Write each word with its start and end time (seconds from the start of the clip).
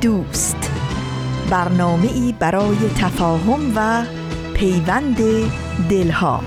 دوست. 0.00 0.70
برنامه 1.50 2.12
ای 2.12 2.34
برای 2.38 2.76
تفاهم 2.98 3.72
و 3.76 4.04
پیوند 4.54 5.16
دلها. 5.90 6.40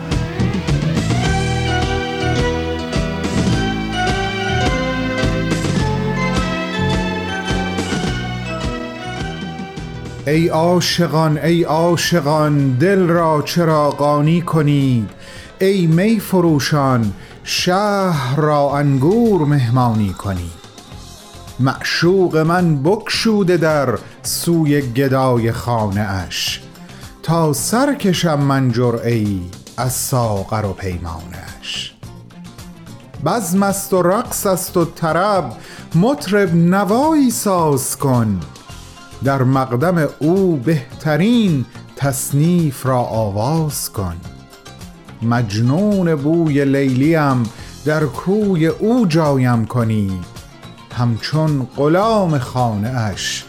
ای 10.28 10.48
عاشقان 10.48 11.38
ای 11.38 11.64
عاشقان 11.64 12.72
دل 12.72 13.08
را 13.08 13.42
چرا 13.42 13.90
قانی 13.90 14.42
کنید. 14.42 15.10
ای 15.60 15.88
می 15.88 16.20
فروشان 16.20 17.14
شهر 17.44 18.40
را 18.40 18.78
انگور 18.78 19.46
مهمانی 19.46 20.14
کنید. 20.14 20.59
معشوق 21.60 22.38
من 22.38 22.84
بکشوده 22.84 23.58
در 23.58 24.00
سوی 24.24 24.82
گدای 24.82 25.52
خانه 25.52 26.02
اش. 26.02 26.62
تا 27.24 27.54
سر 27.54 27.94
کشم 27.94 28.40
من 28.40 28.74
ای 29.06 29.42
از 29.78 29.94
ساغر 29.94 30.66
و 30.66 30.74
پیمانش 30.74 31.96
بزم 33.26 33.64
است 33.64 33.94
و 33.94 34.02
رقص 34.02 34.46
است 34.46 34.78
و 34.78 34.86
طرب 34.86 35.54
مطرب 35.96 36.56
نوایی 36.56 37.32
ساز 37.32 37.98
کن. 37.98 38.40
در 39.24 39.44
مقدم 39.44 40.08
او 40.20 40.58
بهترین 40.58 41.66
تصنیف 41.96 42.86
را 42.86 43.00
آواز 43.00 43.92
کن. 43.92 44.16
مجنون 45.22 46.16
بوی 46.16 46.66
لیلیم 46.66 47.44
در 47.86 48.06
کوی 48.06 48.68
او 48.68 49.06
جایم 49.06 49.66
کنید. 49.66 50.39
همچون 51.00 51.68
غلام 51.78 52.40
خانه 52.40 52.90
اش 52.90 53.44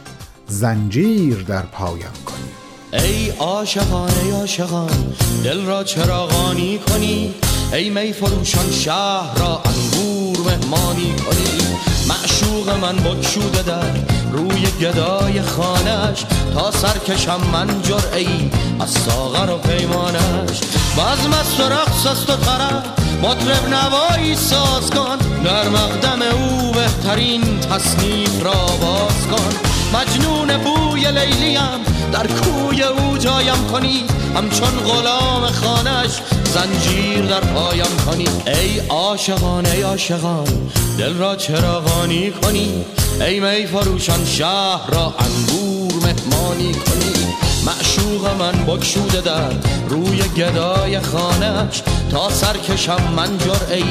زنجیر 0.47 1.43
در 1.43 1.63
پایم 1.63 2.13
کنی. 2.27 3.03
ای 3.03 3.31
عاشقان 3.31 4.11
ای 4.25 4.31
عاشقان 4.31 5.15
دل 5.45 5.65
را 5.65 5.85
چراغانی 5.85 6.79
کنی. 6.79 7.35
ای 7.73 7.91
می 7.91 8.13
فروشان 8.13 8.71
شهر 8.71 9.39
را 9.39 9.61
انگور 9.65 10.39
مهمانی 10.39 11.15
کنی. 11.17 11.77
معشوق 12.09 12.71
من 12.71 12.97
بکشوده 12.97 13.63
در 13.63 13.93
روی 14.33 14.67
گدای 14.81 15.43
خانش 15.43 16.25
تا 16.55 16.71
سرکشم 16.71 17.41
من 17.53 17.71
ای 18.17 18.51
از 18.81 18.91
ساغر 18.91 19.53
و 19.53 19.59
پیمانش 19.59 20.61
بزم 20.97 21.33
است 21.33 21.61
و 21.61 21.63
رقص 21.63 22.07
است 22.07 22.31
و 22.31 22.37
طرف 22.37 23.10
مطرب 23.23 23.69
نوایی 23.69 24.35
ساز 24.35 24.91
کن 24.91 25.17
در 25.45 25.69
مقدم 25.69 26.23
او 26.23 26.73
بهترین 26.73 27.61
تصنیف 27.61 28.43
را 28.45 28.67
باز 28.81 29.27
کن. 29.31 29.71
مجنون 29.95 30.57
بوی 30.57 31.01
لیلیم 31.13 31.85
در 32.13 32.27
کوی 32.27 32.83
او 32.83 33.19
جایم 33.19 33.67
کنی. 33.73 34.05
همچون 34.35 34.69
غلام 34.69 35.47
خانش 35.47 36.21
زنجیر 36.45 37.27
در 37.27 37.41
پایم 37.41 37.97
کنی. 38.07 38.29
ای 38.47 38.79
عاشقان 38.89 39.67
ای 39.67 39.83
عاشقان 39.83 40.71
دل 40.99 41.15
را 41.15 41.37
چراغانی 41.37 42.31
کنی. 42.31 42.85
ای 43.21 43.41
می 43.41 43.67
فروشان 43.67 44.25
شهر 44.25 44.91
را 44.91 45.15
انگور 45.19 45.70
مهمانی 46.11 46.73
کنی؟ 46.73 47.35
معشوق 47.67 48.41
من 48.41 48.65
بکشوده 48.67 49.21
در 49.21 49.51
روی 49.89 50.23
گدای 50.37 51.01
خانش 51.01 51.83
تا 52.11 52.31
سرکشم 52.31 53.13
من 53.17 53.29
ای 53.71 53.85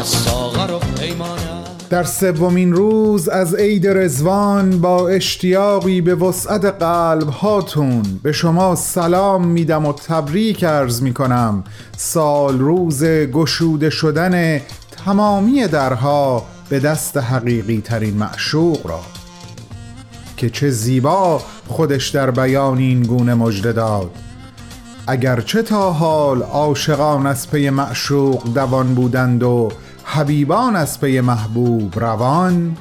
از 0.00 0.06
ساغر 0.06 0.72
و 0.72 0.78
پیمانه 0.78 1.62
در 1.90 2.04
سومین 2.04 2.72
روز 2.72 3.28
از 3.28 3.54
عید 3.54 3.86
رزوان 3.86 4.80
با 4.80 5.08
اشتیاقی 5.08 6.00
به 6.00 6.14
وسعت 6.14 6.64
قلب 6.64 7.28
هاتون. 7.28 8.02
به 8.22 8.32
شما 8.32 8.74
سلام 8.74 9.46
میدم 9.46 9.86
و 9.86 9.92
تبریک 9.92 10.64
ارز 10.68 11.02
می‌کنم. 11.02 11.64
سال 11.96 12.58
روز 12.58 13.04
گشوده 13.04 13.90
شدن 13.90 14.60
تمامی 15.04 15.66
درها 15.66 16.46
به 16.68 16.80
دست 16.80 17.16
حقیقی 17.16 17.80
ترین 17.80 18.16
معشوق 18.16 18.86
را. 18.86 19.00
که 20.42 20.50
چه 20.50 20.70
زیبا 20.70 21.42
خودش 21.68 22.08
در 22.08 22.30
بیان 22.30 22.78
این 22.78 23.02
گونه 23.02 23.34
مجده 23.34 23.72
داد. 23.72 24.10
چه 25.44 25.62
تا 25.62 25.92
حال 25.92 26.42
عاشقان 26.42 27.26
از 27.26 27.50
پی 27.50 27.70
معشوق 27.70 28.54
دوان 28.54 28.94
بودند 28.94 29.42
و 29.42 29.68
حبیبان 30.04 30.76
از 30.76 31.00
پی 31.00 31.20
محبوب 31.20 31.98
روان 31.98 32.76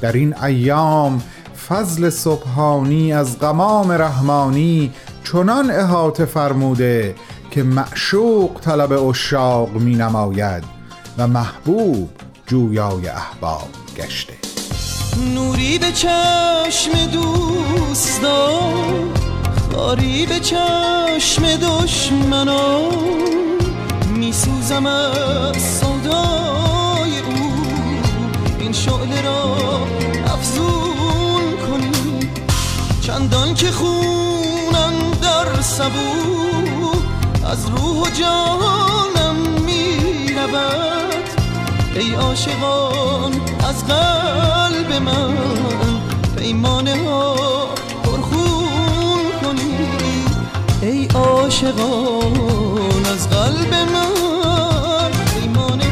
در 0.00 0.12
این 0.12 0.36
ایام 0.42 1.22
فضل 1.68 2.10
سبحانی 2.10 3.12
از 3.12 3.38
غمام 3.38 3.92
رحمانی 3.92 4.92
چنان 5.24 5.70
احاطه 5.70 6.24
فرموده 6.24 7.14
که 7.50 7.62
معشوق 7.62 8.60
طلب 8.60 8.92
اشاق 8.92 9.72
می 9.72 9.94
نماید 9.94 10.64
و 11.18 11.26
محبوب 11.26 12.10
جویای 12.46 13.08
احباب 13.08 13.68
گشته. 13.96 14.39
نوری 15.16 15.78
به 15.78 15.92
چشم 15.92 17.06
دوستان 17.12 19.10
خاری 19.72 20.26
به 20.26 20.40
چشم 20.40 21.42
دشمنان. 21.56 22.94
میسوزم 24.14 24.86
از 24.86 25.56
صدای 25.56 27.18
او 27.18 27.52
این 28.60 28.72
شعله 28.72 29.22
را 29.22 29.56
افزون 30.26 31.56
کنی. 31.66 32.30
چندان 33.06 33.54
که 33.54 33.70
خونم 33.70 35.10
در 35.22 35.62
سبو 35.62 36.10
از 37.46 37.68
روح 37.68 38.06
و 38.06 38.10
جانم 38.10 39.36
می‌رود. 39.64 41.39
ای 41.96 42.14
عاشقان 42.14 43.32
از 43.68 43.86
قلب 43.86 44.92
من 44.92 45.36
پیمانه 46.36 47.04
ها 47.04 47.50
ای 50.82 51.06
عاشقان 51.14 52.36
از 53.06 53.28
قلب 53.28 53.74
من 53.74 55.10
پیمانه 55.34 55.84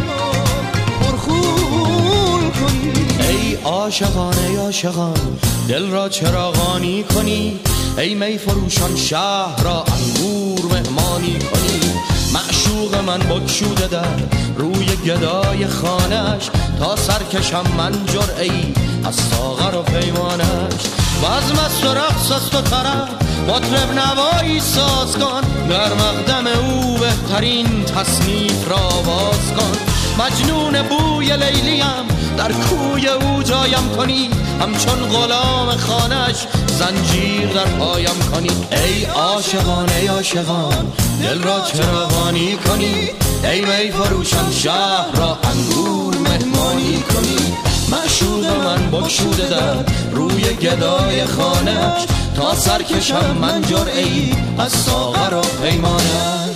پرخون 1.01 2.51
کنی. 2.51 2.93
ای 3.29 3.55
عاشقان 3.55 4.39
ای 4.39 4.57
عاشقان 4.57 5.39
دل 5.69 5.91
را 5.91 6.09
چراغانی 6.09 7.05
کنی. 7.05 7.61
ای 7.99 8.15
می 8.15 8.39
فروشان 8.39 8.97
شهر 8.97 9.63
را 9.63 9.85
انگور 9.85 10.73
مهمانی 10.73 11.39
کنی. 11.39 11.93
معشوق 12.33 12.95
من 13.07 13.19
بکشوده 13.19 13.87
در 13.87 14.17
روی 14.57 14.78
گدای 15.09 15.67
خانش 15.67 16.51
تا 16.79 16.97
سرکشم 16.97 17.65
من 17.79 17.93
ای 18.41 18.75
از 19.05 19.15
ساغر 19.15 19.77
و 19.77 19.82
پیمانش. 19.82 20.82
بزم 21.23 21.59
است 21.59 21.85
و 21.85 21.94
رقص 21.94 22.32
است 22.32 22.55
و 22.55 22.61
طرف 22.61 23.09
مطرب 23.49 23.99
نوایی 23.99 24.61
ساز 24.61 25.19
کن. 25.19 25.41
در 25.69 25.94
مقدم 25.94 26.47
او 26.47 26.99
بهترین 26.99 27.85
تصنیف 27.85 28.69
را 28.71 28.88
باز 29.06 29.53
کن. 29.56 29.73
مجنون 30.19 30.82
بوی 30.82 31.37
لیلیم 31.37 32.18
در 32.38 32.52
کوی 32.52 33.08
او 33.08 33.43
جایم 33.43 33.88
کنی 33.96 34.31
همچون 34.61 35.08
غلام 35.08 35.76
خانش 35.76 36.37
زنجیر 36.67 37.49
در 37.49 37.64
پایم 37.64 38.19
کنی. 38.32 38.50
ای 38.70 39.05
عاشقان 39.05 39.88
ای 39.88 40.06
عاشقان 40.06 40.93
دل 41.23 41.43
را 41.43 41.61
چراغانی 41.61 42.56
کنی. 42.56 43.11
ای 43.44 43.61
می 43.61 43.90
فروشان 43.93 44.52
شهر 44.52 45.12
را 45.14 45.38
انگور 45.44 46.14
مهمانی 46.17 47.02
کنی. 47.02 47.55
معشوق 47.90 48.44
من 48.44 48.91
بکشوده 48.91 49.49
در 49.49 49.75
روی 50.12 50.43
گدای 50.43 51.25
خانش 51.25 52.06
تا 52.37 52.55
سرکشم 52.55 53.37
من 53.41 53.64
ای 53.96 54.32
از 54.58 54.73
ساغر 54.73 55.34
و 55.34 55.41
پیمانش 55.41 56.48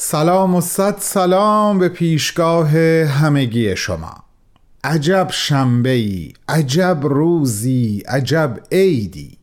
سلام 0.00 0.54
و 0.54 0.60
صد 0.60 0.96
سلام 0.98 1.78
به 1.78 1.88
پیشگاه 1.88 2.70
همگی 3.04 3.76
شما. 3.76 4.14
عجب 4.84 5.28
شنبه 5.30 5.90
ای 5.90 6.32
عجب 6.48 6.98
روزی 7.02 8.02
عجب 8.08 8.58
عیدی. 8.72 9.38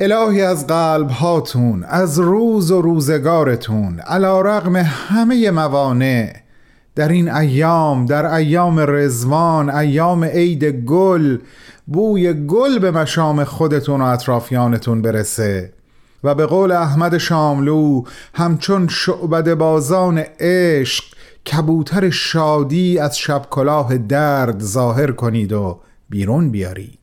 الهی 0.00 0.42
از 0.42 0.66
قلب 0.66 1.10
هاتون 1.10 1.84
از 1.84 2.18
روز 2.18 2.70
و 2.70 2.82
روزگارتون 2.82 4.00
علا 4.00 4.40
رغم 4.40 4.76
همه 4.76 5.50
موانع 5.50 6.36
در 6.94 7.08
این 7.08 7.30
ایام 7.30 8.06
در 8.06 8.26
ایام 8.26 8.78
رزوان 8.78 9.70
ایام 9.70 10.24
عید 10.24 10.64
گل 10.64 11.38
بوی 11.86 12.46
گل 12.46 12.78
به 12.78 12.90
مشام 12.90 13.44
خودتون 13.44 14.00
و 14.00 14.04
اطرافیانتون 14.04 15.02
برسه. 15.02 15.77
و 16.24 16.34
به 16.34 16.46
قول 16.46 16.72
احمد 16.72 17.18
شاملو 17.18 18.02
همچون 18.34 18.88
شعبد 18.88 19.54
بازان 19.54 20.18
عشق 20.40 21.04
کبوتر 21.52 22.10
شادی 22.10 22.98
از 22.98 23.18
شب 23.18 23.46
کلاه 23.50 23.98
درد 23.98 24.62
ظاهر 24.62 25.10
کنید 25.10 25.52
و 25.52 25.80
بیرون 26.10 26.50
بیارید. 26.50 26.98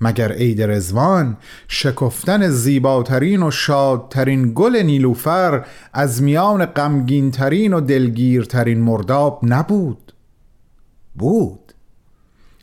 مگر 0.00 0.32
عید 0.32 0.62
رزوان 0.62 1.36
شکفتن 1.68 2.48
زیباترین 2.48 3.42
و 3.42 3.50
شادترین 3.50 4.52
گل 4.54 4.76
نیلوفر 4.76 5.66
از 5.92 6.22
میان 6.22 6.64
غمگینترین 6.64 7.72
و 7.72 7.80
دلگیرترین 7.80 8.80
مرداب 8.80 9.40
نبود؟ 9.42 10.12
بود. 11.14 11.72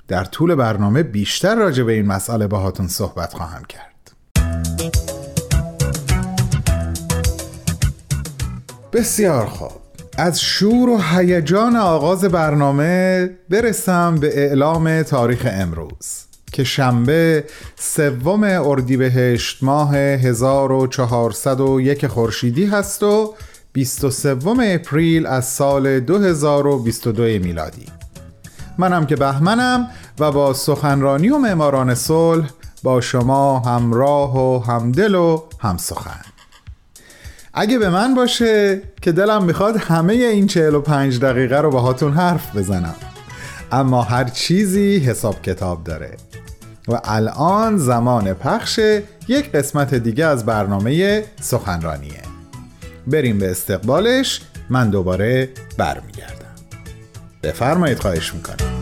در 0.08 0.24
طول 0.24 0.56
برنامه 0.56 1.04
بیشتر 1.04 1.56
راجع 1.56 1.84
به 1.84 1.94
این 1.94 2.06
مسئله 2.06 2.48
باهاتون 2.48 2.88
صحبت 2.88 3.34
خواهم 3.34 3.64
کرد. 3.66 3.87
بسیار 8.94 9.46
خوب. 9.46 9.72
از 10.18 10.42
شور 10.42 10.90
و 10.90 11.02
هیجان 11.02 11.76
آغاز 11.76 12.26
برنامه 12.26 13.30
برسم 13.50 14.16
به 14.16 14.40
اعلام 14.40 15.04
تاریخ 15.04 15.48
امروز 15.52 16.26
که 16.52 16.64
شنبه 16.64 17.44
سوم 17.76 18.44
اردیبهشت 18.44 19.64
ماه 19.64 19.96
1401 19.96 22.08
خورشیدی 22.08 22.66
هست 22.66 23.04
و 23.04 23.34
23 23.74 24.38
اپریل 24.62 25.26
از 25.26 25.46
سال 25.46 26.00
2022 26.00 27.24
میلادی. 27.24 27.86
منم 28.78 29.06
که 29.06 29.16
بهمنم 29.16 29.88
و 30.20 30.32
با 30.32 30.54
سخنرانی 30.54 31.30
و 31.30 31.38
معماران 31.38 31.96
صلح 31.96 32.50
با 32.84 33.02
شما 33.02 33.60
همراه 33.60 34.38
و 34.38 34.60
همدل 34.60 35.16
و 35.16 35.44
همسخن. 35.60 36.37
اگه 37.60 37.78
به 37.78 37.90
من 37.90 38.14
باشه 38.14 38.82
که 39.02 39.12
دلم 39.12 39.44
می‌خواد 39.44 39.78
همه 39.78 40.14
این 40.14 40.48
45 40.48 41.20
دقیقه 41.20 41.58
رو 41.58 41.72
باهاتون 41.72 42.14
حرف 42.14 42.56
بزنم. 42.56 42.96
اما 43.72 44.02
هر 44.02 44.24
چیزی 44.24 44.98
حساب 44.98 45.42
کتاب 45.42 45.84
داره. 45.84 46.18
و 46.88 47.02
الان 47.04 47.78
زمان 47.78 48.34
پخش 48.34 48.80
یک 49.28 49.52
قسمت 49.52 49.94
دیگه 49.96 50.26
از 50.26 50.46
برنامه 50.46 51.24
سخنرانیه. 51.42 52.22
بریم 53.08 53.40
به 53.40 53.52
استقبالش. 53.52 54.42
من 54.70 54.90
دوباره 54.90 55.50
برمیگردم. 55.78 56.56
بفرمایید 57.44 58.00
خواهش 58.00 58.34
می‌کنم. 58.34 58.77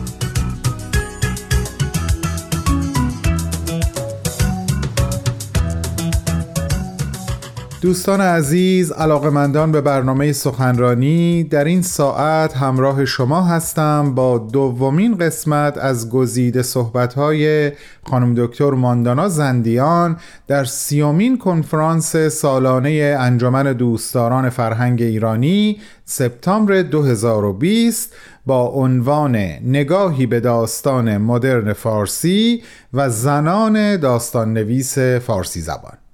دوستان 7.80 8.20
عزیز 8.20 8.92
علاقمندان 8.92 9.72
به 9.72 9.80
برنامه 9.80 10.32
سخنرانی 10.32 11.44
در 11.44 11.64
این 11.64 11.82
ساعت 11.82 12.56
همراه 12.56 13.04
شما 13.04 13.42
هستم 13.42 14.14
با 14.14 14.38
دومین 14.38 15.18
قسمت 15.18 15.78
از 15.78 16.10
گزیده 16.10 16.62
صحبت‌های 16.62 17.72
خانم 18.02 18.34
دکتر 18.34 18.70
ماندانا 18.70 19.28
زندیان 19.28 20.16
در 20.46 20.64
سیومین 20.64 21.38
کنفرانس 21.38 22.16
سالانه 22.16 23.16
انجمن 23.20 23.72
دوستداران 23.72 24.50
فرهنگ 24.50 25.02
ایرانی 25.02 25.80
سپتامبر 26.04 26.82
2020 26.82 28.12
با 28.46 28.66
عنوان 28.66 29.36
نگاهی 29.64 30.26
به 30.26 30.40
داستان 30.40 31.16
مدرن 31.16 31.72
فارسی 31.72 32.62
و 32.92 33.10
زنان 33.10 33.96
داستان 33.96 34.52
نویس 34.52 34.98
فارسی 34.98 35.60
زبان. 35.60 36.05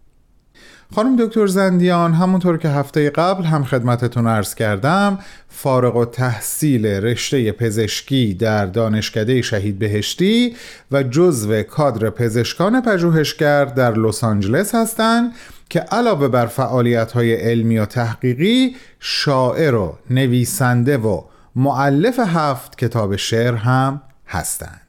خانم 0.94 1.17
دکتر 1.17 1.47
زندیان 1.47 2.12
همونطور 2.12 2.59
که 2.59 2.69
هفته 2.69 3.11
قبل 3.11 3.44
هم 3.44 3.65
خدمتتون 3.65 4.27
عرض 4.27 4.55
کردم 4.55 5.19
فارغ 5.49 5.97
و 5.97 6.05
تحصیل 6.05 6.87
رشته 6.87 7.53
پزشکی 7.53 8.35
در 8.35 8.67
دانشکده 8.67 9.43
شهید 9.43 9.79
بهشتی 9.79 10.56
و 10.91 11.03
جزو 11.03 11.62
کادر 11.62 12.11
پزشکان 12.11 12.83
پژوهشگر 12.83 13.65
در 13.65 13.94
لس 13.94 14.25
آنجلس 14.25 14.75
هستند 14.75 15.33
که 15.69 15.81
علاوه 15.81 16.29
بر 16.29 16.47
فعالیت 16.47 17.12
های 17.12 17.35
علمی 17.35 17.79
و 17.79 17.87
تحقیقی 17.87 18.77
شاعر 19.00 19.75
و 19.75 19.99
نویسنده 20.11 20.99
و 20.99 21.23
معلف 21.56 22.19
هفت 22.19 22.79
کتاب 22.79 23.17
شعر 23.17 23.55
هم 23.55 24.03
هستند. 24.27 24.81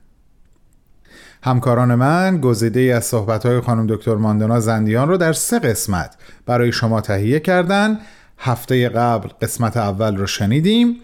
همکاران 1.45 1.95
من 1.95 2.41
گزیده 2.41 2.79
ای 2.79 2.91
از 2.91 3.05
صحبتهای 3.05 3.59
خانم 3.59 3.87
دکتر 3.87 4.15
ماندانا 4.15 4.59
زندیان 4.59 5.07
رو 5.07 5.17
در 5.17 5.33
سه 5.33 5.59
قسمت 5.59 6.15
برای 6.45 6.71
شما 6.71 7.01
تهیه 7.01 7.39
کردن. 7.39 7.99
هفته 8.37 8.89
قبل 8.89 9.29
قسمت 9.41 9.77
اول 9.77 10.17
رو 10.17 10.27
شنیدیم. 10.27 10.95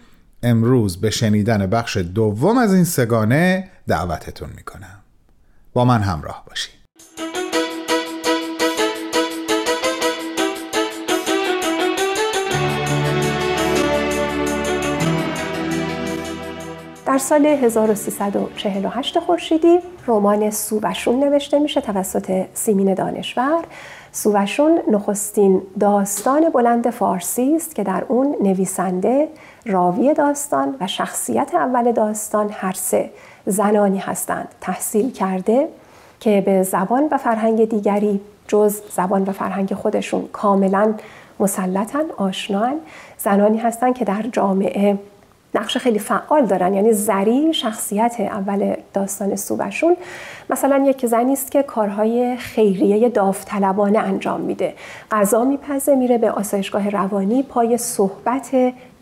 امروز 0.42 1.00
به 1.00 1.10
شنیدن 1.10 1.66
بخش 1.66 1.96
دوم 1.96 2.58
از 2.58 2.74
این 2.74 2.84
سگانه 2.84 3.68
دعوتتون 3.86 4.50
می‌کنم. 4.56 5.00
با 5.72 5.84
من 5.84 6.00
همراه 6.00 6.44
باشید. 6.48 6.79
سال 17.20 17.46
1348 17.46 19.18
خورشیدی 19.18 19.78
رمان 20.06 20.50
سووشون 20.50 21.24
نوشته 21.24 21.58
میشه 21.58 21.80
توسط 21.80 22.44
سیمین 22.54 22.94
دانشور. 22.94 23.64
سووشون 24.12 24.78
نخستین 24.90 25.62
داستان 25.80 26.50
بلند 26.50 26.90
فارسی 26.90 27.56
است 27.56 27.74
که 27.74 27.84
در 27.84 28.04
اون 28.08 28.36
نویسنده 28.42 29.28
راوی 29.66 30.14
داستان 30.14 30.76
و 30.80 30.86
شخصیت 30.86 31.54
اول 31.54 31.92
داستان 31.92 32.50
هر 32.52 32.72
سه 32.72 33.10
زنانی 33.46 33.98
هستند 33.98 34.48
تحصیل 34.60 35.12
کرده 35.12 35.68
که 36.20 36.42
به 36.46 36.62
زبان 36.62 37.08
و 37.10 37.18
فرهنگ 37.18 37.68
دیگری 37.68 38.20
جز 38.48 38.80
زبان 38.90 39.22
و 39.22 39.32
فرهنگ 39.32 39.74
خودشون 39.74 40.28
کاملا 40.32 40.94
مسلطن 41.40 42.04
آشنان 42.16 42.74
زنانی 43.18 43.58
هستند 43.58 43.94
که 43.94 44.04
در 44.04 44.22
جامعه 44.32 44.98
نقش 45.54 45.76
خیلی 45.76 45.98
فعال 45.98 46.46
دارن 46.46 46.74
یعنی 46.74 46.92
زری 46.92 47.54
شخصیت 47.54 48.16
اول 48.20 48.74
داستان 48.94 49.36
سوبشون 49.36 49.96
مثلا 50.50 50.84
یک 50.86 51.06
زنی 51.06 51.32
است 51.32 51.50
که 51.50 51.62
کارهای 51.62 52.36
خیریه 52.36 53.08
داوطلبانه 53.08 53.98
انجام 53.98 54.40
میده. 54.40 54.74
غذا 55.10 55.44
میپزه 55.44 55.94
میره 55.94 56.18
به 56.18 56.30
آسایشگاه 56.30 56.90
روانی 56.90 57.42
پای 57.42 57.76
صحبت 57.76 58.50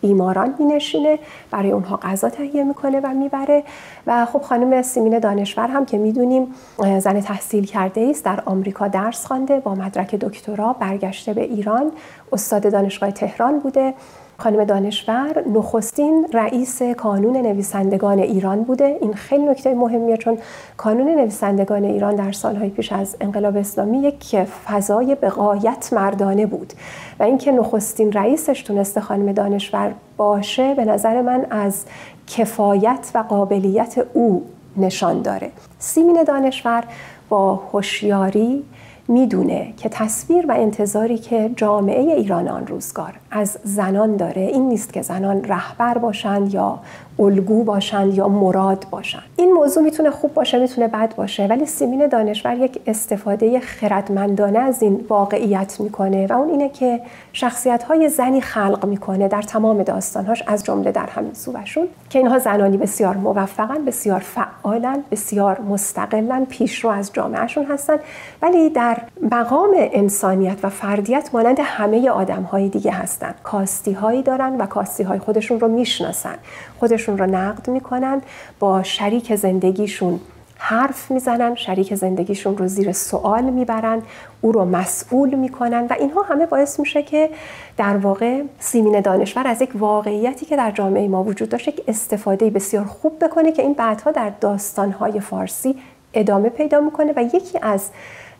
بیماران 0.01 0.55
مینشینه 0.59 1.19
برای 1.51 1.71
اونها 1.71 1.97
غذا 1.97 2.29
تهیه 2.29 2.63
می‌کنه 2.63 2.99
و 2.99 3.07
می‌بره. 3.07 3.63
و 4.07 4.25
خب 4.25 4.41
خانم 4.41 4.81
سیمین 4.81 5.19
دانشور 5.19 5.67
هم 5.67 5.85
که 5.85 5.97
می‌دونیم 5.97 6.55
زن 6.99 7.21
تحصیل 7.21 7.65
کرده 7.65 8.01
است 8.01 8.25
در 8.25 8.43
آمریکا 8.45 8.87
درس 8.87 9.25
خوانده 9.25 9.59
با 9.59 9.75
مدرک 9.75 10.15
دکترا 10.15 10.73
برگشته 10.73 11.33
به 11.33 11.41
ایران. 11.41 11.91
استاد 12.31 12.71
دانشگاه 12.71 13.11
تهران 13.11 13.59
بوده. 13.59 13.93
خانم 14.39 14.63
دانشور 14.63 15.43
نخستین 15.47 16.27
رئیس 16.33 16.81
کانون 16.83 17.37
نویسندگان 17.37 18.19
ایران 18.19 18.63
بوده. 18.63 18.97
این 19.01 19.13
خیلی 19.13 19.45
نکته 19.45 19.73
مهمیه 19.73 20.17
چون 20.17 20.37
کانون 20.77 21.07
نویسندگان 21.07 21.83
ایران 21.83 22.15
در 22.15 22.31
سالهای 22.31 22.69
پیش 22.69 22.91
از 22.91 23.15
انقلاب 23.21 23.57
اسلامی 23.57 23.97
یک 23.97 24.43
فضای 24.43 25.15
بقایت 25.15 25.93
مردانه 25.93 26.45
بود 26.45 26.73
و 27.19 27.23
اینکه 27.23 27.51
نخستین 27.51 28.11
رئیسش 28.11 28.61
تونسته 28.61 29.01
خانم 29.01 29.31
دانشور 29.31 29.93
باشه 30.17 30.75
به 30.75 30.85
نظر 30.85 31.21
من 31.21 31.45
از 31.49 31.85
کفایت 32.27 33.11
و 33.15 33.17
قابلیت 33.17 34.05
او 34.13 34.45
نشان 34.77 35.21
داره. 35.21 35.51
سیمین 35.79 36.23
دانشور 36.23 36.83
با 37.29 37.55
هوشیاری 37.55 38.63
می‌دونه 39.09 39.73
که 39.77 39.89
تصویر 39.89 40.45
و 40.47 40.51
انتظاری 40.51 41.17
که 41.17 41.51
جامعه 41.55 42.13
ایران 42.13 42.47
آن 42.47 42.67
روزگار 42.67 43.13
از 43.31 43.57
زنان 43.63 44.17
داره 44.17 44.41
این 44.41 44.69
نیست 44.69 44.93
که 44.93 45.01
زنان 45.01 45.43
رهبر 45.43 45.97
باشند 45.97 46.53
یا 46.53 46.79
الگو 47.19 47.63
باشند 47.63 48.13
یا 48.13 48.27
مراد 48.27 48.85
باشند. 48.91 49.23
این 49.35 49.51
موضوع 49.53 49.83
می‌تونه 49.83 50.09
خوب 50.09 50.33
باشه 50.33 50.59
می‌تونه 50.59 50.87
بد 50.87 51.15
باشه 51.15 51.45
ولی 51.45 51.65
سیمین 51.65 52.07
دانشور 52.07 52.57
یک 52.57 52.81
استفاده 52.87 53.59
خردمندانه 53.59 54.59
از 54.59 54.83
این 54.83 55.05
واقعیت 55.09 55.79
می‌کنه 55.79 56.27
و 56.27 56.33
اون 56.33 56.49
اینه 56.49 56.69
که 56.69 57.01
شخصیت 57.33 57.83
های 57.83 58.09
زنی 58.09 58.41
خلق 58.41 58.85
می‌کنه 58.85 59.27
در 59.27 59.41
تمام 59.41 59.83
داستانهاش 59.83 60.43
از 60.47 60.63
جمله 60.63 60.91
در 60.91 61.05
همین 61.05 61.33
سوشون 61.33 61.87
که 62.09 62.19
اینها 62.19 62.39
زنانی 62.39 62.77
بسیار 62.77 63.17
موفقن 63.17 63.85
بسیار 63.85 64.19
فعالن 64.19 65.03
بسیار 65.11 65.61
مستقلن 65.61 66.45
پیشرو 66.45 66.91
از 66.91 67.13
جامعهشون 67.13 67.65
هستن 67.65 67.97
ولی 68.41 68.69
در 68.69 68.97
مقام 69.31 69.69
انسانیت 69.75 70.57
و 70.63 70.69
فردیت 70.69 71.29
مانند 71.33 71.57
همه 71.63 72.09
آدم 72.09 72.43
های 72.43 72.69
دیگه 72.69 72.91
هستن. 72.91 73.33
کاستی 73.43 73.93
هایی 73.93 74.23
دارن 74.23 74.55
و 74.61 74.65
کاستی 74.65 75.03
های 75.03 75.19
خودشون 75.19 75.59
رو 75.59 75.67
می‌شناسن. 75.67 76.35
خودشون 76.79 77.08
رو 77.17 77.25
نقد 77.25 77.69
می‌کنن 77.69 78.21
با 78.59 78.83
شریک 78.83 79.35
زندگیشون 79.35 80.19
حرف 80.61 81.11
می‌زنن 81.11 81.55
شریک 81.55 81.95
زندگیشون 81.95 82.57
رو 82.57 82.67
زیر 82.67 82.91
سوال 82.91 83.43
می‌برن 83.43 84.01
او 84.41 84.51
رو 84.51 84.65
مسئول 84.65 85.35
می‌کنن 85.35 85.87
و 85.89 85.95
اینها 85.99 86.21
همه 86.21 86.45
باعث 86.45 86.79
میشه 86.79 87.03
که 87.03 87.29
در 87.77 87.97
واقع 87.97 88.43
سیمین 88.59 89.01
دانشور 89.01 89.47
از 89.47 89.61
یک 89.61 89.69
واقعیتی 89.75 90.45
که 90.45 90.57
در 90.57 90.71
جامعه 90.71 91.07
ما 91.07 91.23
وجود 91.23 91.49
داشت 91.49 91.67
یک 91.67 91.81
استفاده 91.87 92.49
بسیار 92.49 92.85
خوب 92.85 93.25
بکنه 93.25 93.51
که 93.51 93.61
این 93.61 93.73
بعدها 93.73 94.11
در 94.11 94.31
داستانهای 94.41 95.19
فارسی 95.19 95.75
ادامه 96.13 96.49
پیدا 96.49 96.79
می‌کنه 96.79 97.13
و 97.15 97.23
یکی 97.33 97.59
از 97.61 97.89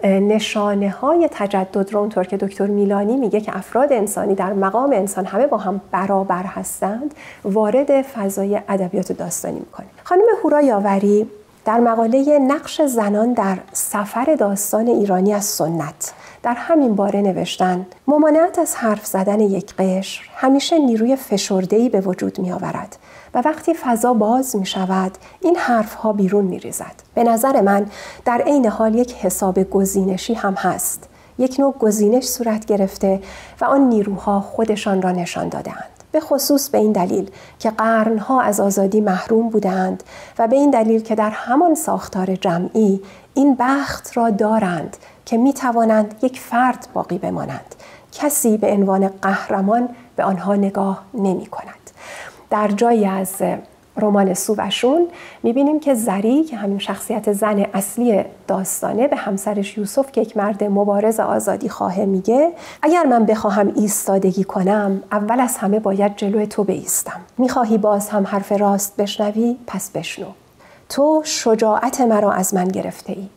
نشانه 0.04 0.90
های 0.90 1.30
تجدد 1.32 1.94
رو 1.94 2.00
اونطور 2.00 2.24
که 2.24 2.38
دکتر 2.38 2.68
میلانی 2.68 3.18
میگه 3.18 3.42
که 3.42 3.58
افراد 3.58 3.94
انسانی 3.94 4.36
در 4.36 4.54
مقام 4.54 4.92
انسان 4.94 5.26
همه 5.26 5.48
با 5.48 5.58
هم 5.58 5.82
برابر 5.92 6.44
هستند 6.44 7.14
وارد 7.44 8.02
فضای 8.02 8.62
ادبیات 8.70 9.12
داستانی 9.12 9.60
می‌کنه. 9.60 9.88
خانم 10.04 10.26
هورا 10.44 10.62
یاوری 10.62 11.30
در 11.66 11.80
مقاله 11.80 12.40
نقش 12.40 12.82
زنان 12.82 13.34
در 13.34 13.58
سفر 13.74 14.36
داستان 14.40 14.88
ایرانی 14.88 15.34
از 15.34 15.46
سنت 15.46 16.14
در 16.44 16.54
همین 16.54 16.96
باره 16.96 17.22
نوشتن 17.22 17.86
ممانعت 18.08 18.60
از 18.60 18.76
حرف 18.76 19.06
زدن 19.06 19.40
یک 19.40 19.76
قشر 19.76 20.22
همیشه 20.36 20.80
نیروی 20.80 21.16
فشردهی 21.16 21.90
به 21.90 22.02
وجود 22.02 22.40
می 22.40 22.52
آورد 22.52 22.98
و 23.34 23.42
وقتی 23.46 23.74
فضا 23.74 24.14
باز 24.14 24.56
می 24.56 24.66
شود 24.66 25.12
این 25.42 25.56
حرف 25.56 25.94
ها 25.94 26.14
بیرون 26.14 26.46
می 26.46 26.60
ریزد. 26.60 26.96
به 27.16 27.24
نظر 27.24 27.62
من 27.62 27.86
در 28.26 28.42
عین 28.42 28.66
حال 28.66 28.96
یک 28.96 29.16
حساب 29.16 29.64
گزینشی 29.64 30.34
هم 30.34 30.54
هست. 30.54 31.10
یک 31.38 31.56
نوع 31.60 31.74
گزینش 31.80 32.24
صورت 32.28 32.66
گرفته 32.66 33.22
و 33.62 33.66
آن 33.66 33.82
نیروها 33.82 34.42
خودشان 34.42 35.02
را 35.02 35.12
نشان 35.12 35.50
دادهاند. 35.50 35.90
به 36.12 36.20
خصوص 36.20 36.70
به 36.70 36.78
این 36.78 36.92
دلیل 36.92 37.32
که 37.60 37.70
قرنها 37.70 38.42
از 38.42 38.60
آزادی 38.60 39.02
محروم 39.02 39.50
بودند 39.50 40.04
و 40.40 40.48
به 40.48 40.56
این 40.56 40.70
دلیل 40.70 41.02
که 41.02 41.16
در 41.16 41.30
همان 41.30 41.76
ساختار 41.76 42.36
جمعی 42.36 43.02
این 43.34 43.56
بخت 43.60 44.18
را 44.18 44.30
دارند 44.30 44.98
که 45.26 45.38
می 45.38 45.54
توانند 45.54 46.16
یک 46.22 46.40
فرد 46.40 46.88
باقی 46.94 47.18
بمانند 47.18 47.76
کسی 48.12 48.58
به 48.58 48.72
عنوان 48.72 49.08
قهرمان 49.08 49.90
به 50.16 50.24
آنها 50.24 50.56
نگاه 50.56 51.04
نمی 51.14 51.46
کند 51.46 51.79
در 52.50 52.68
جایی 52.68 53.06
از 53.06 53.42
رمان 53.98 54.34
سووشون 54.34 55.08
می‌بینیم 55.44 55.80
که 55.80 55.94
زری 55.94 56.44
که 56.44 56.58
همین 56.58 56.80
شخصیت 56.80 57.34
زن 57.34 57.66
اصلی 57.74 58.24
داستانه 58.48 59.08
به 59.08 59.16
همسرش 59.16 59.78
یوسف 59.78 60.12
که 60.12 60.22
یک 60.22 60.38
مرد 60.38 60.64
مبارز 60.64 61.20
آزادی 61.20 61.70
خواهه 61.70 62.06
میگه 62.06 62.52
اگر 62.82 63.04
من 63.04 63.26
بخواهم 63.26 63.72
ایستادگی 63.76 64.44
کنم 64.44 65.04
اول 65.12 65.40
از 65.40 65.58
همه 65.58 65.80
باید 65.80 66.16
جلوی 66.16 66.48
تو 66.48 66.64
بیستم. 66.64 67.20
می‌خواهی 67.38 67.78
باز 67.78 68.10
هم 68.10 68.28
حرف 68.28 68.52
راست 68.52 68.98
بشنوی؟ 68.98 69.58
پس 69.68 69.90
بشنو. 69.90 70.28
تو 70.90 71.22
شجاعت 71.26 72.02
مرا 72.02 72.32
از 72.32 72.54
من 72.54 72.68
گرفته 72.68 73.14
ای 73.14 73.28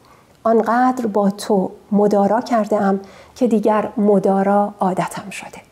آنقدر 0.44 1.06
با 1.06 1.30
تو 1.30 1.70
مدارا 1.92 2.40
کرده 2.40 2.82
ام 2.82 3.00
که 3.34 3.46
دیگر 3.46 3.88
مدارا 3.96 4.74
عادتم 4.80 5.30
شده. 5.30 5.71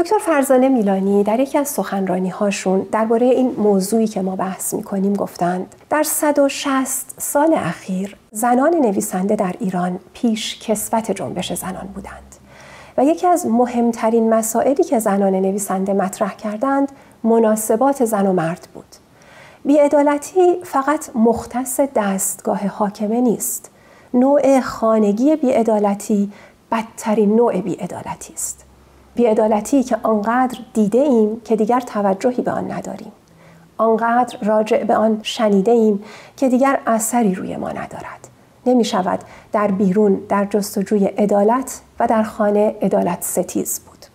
دکتر 0.00 0.18
فرزانه 0.18 0.68
میلانی 0.68 1.24
در 1.24 1.40
یکی 1.40 1.58
از 1.58 1.68
سخنرانی 1.68 2.28
هاشون 2.28 2.86
درباره 2.92 3.26
این 3.26 3.50
موضوعی 3.58 4.06
که 4.06 4.22
ما 4.22 4.36
بحث 4.36 4.74
می 4.74 4.82
کنیم 4.82 5.12
گفتند. 5.12 5.74
در 5.90 6.02
160 6.02 7.14
سال 7.18 7.54
اخیر 7.54 8.16
زنان 8.30 8.74
نویسنده 8.74 9.36
در 9.36 9.54
ایران 9.60 10.00
پیش 10.12 10.58
کسوت 10.58 11.10
جنبش 11.10 11.52
زنان 11.52 11.86
بودند 11.94 12.36
و 12.98 13.04
یکی 13.04 13.26
از 13.26 13.46
مهمترین 13.46 14.34
مسائلی 14.34 14.84
که 14.84 14.98
زنان 14.98 15.34
نویسنده 15.34 15.92
مطرح 15.92 16.34
کردند 16.34 16.92
مناسبات 17.24 18.04
زن 18.04 18.26
و 18.26 18.32
مرد 18.32 18.68
بود. 18.74 18.96
بیعدالتی 19.64 20.60
فقط 20.64 21.10
مختص 21.14 21.80
دستگاه 21.80 22.66
حاکمه 22.66 23.20
نیست. 23.20 23.70
نوع 24.14 24.60
خانگی 24.60 25.36
بیعدالتی 25.36 26.32
بدترین 26.72 27.36
نوع 27.36 27.60
بیعدالتی 27.60 28.32
است. 28.32 28.69
بیعدالتی 29.14 29.82
که 29.82 29.96
آنقدر 30.02 30.58
دیده 30.74 30.98
ایم 30.98 31.40
که 31.40 31.56
دیگر 31.56 31.80
توجهی 31.80 32.42
به 32.42 32.50
آن 32.50 32.72
نداریم. 32.72 33.12
آنقدر 33.76 34.36
راجع 34.42 34.84
به 34.84 34.96
آن 34.96 35.20
شنیده 35.22 35.70
ایم 35.70 36.02
که 36.36 36.48
دیگر 36.48 36.78
اثری 36.86 37.34
روی 37.34 37.56
ما 37.56 37.68
ندارد. 37.68 38.28
نمی 38.66 38.84
شود 38.84 39.18
در 39.52 39.70
بیرون 39.70 40.20
در 40.28 40.44
جستجوی 40.44 41.04
عدالت 41.04 41.80
و 42.00 42.06
در 42.06 42.22
خانه 42.22 42.76
عدالت 42.82 43.22
ستیز 43.22 43.80
بود. 43.80 44.06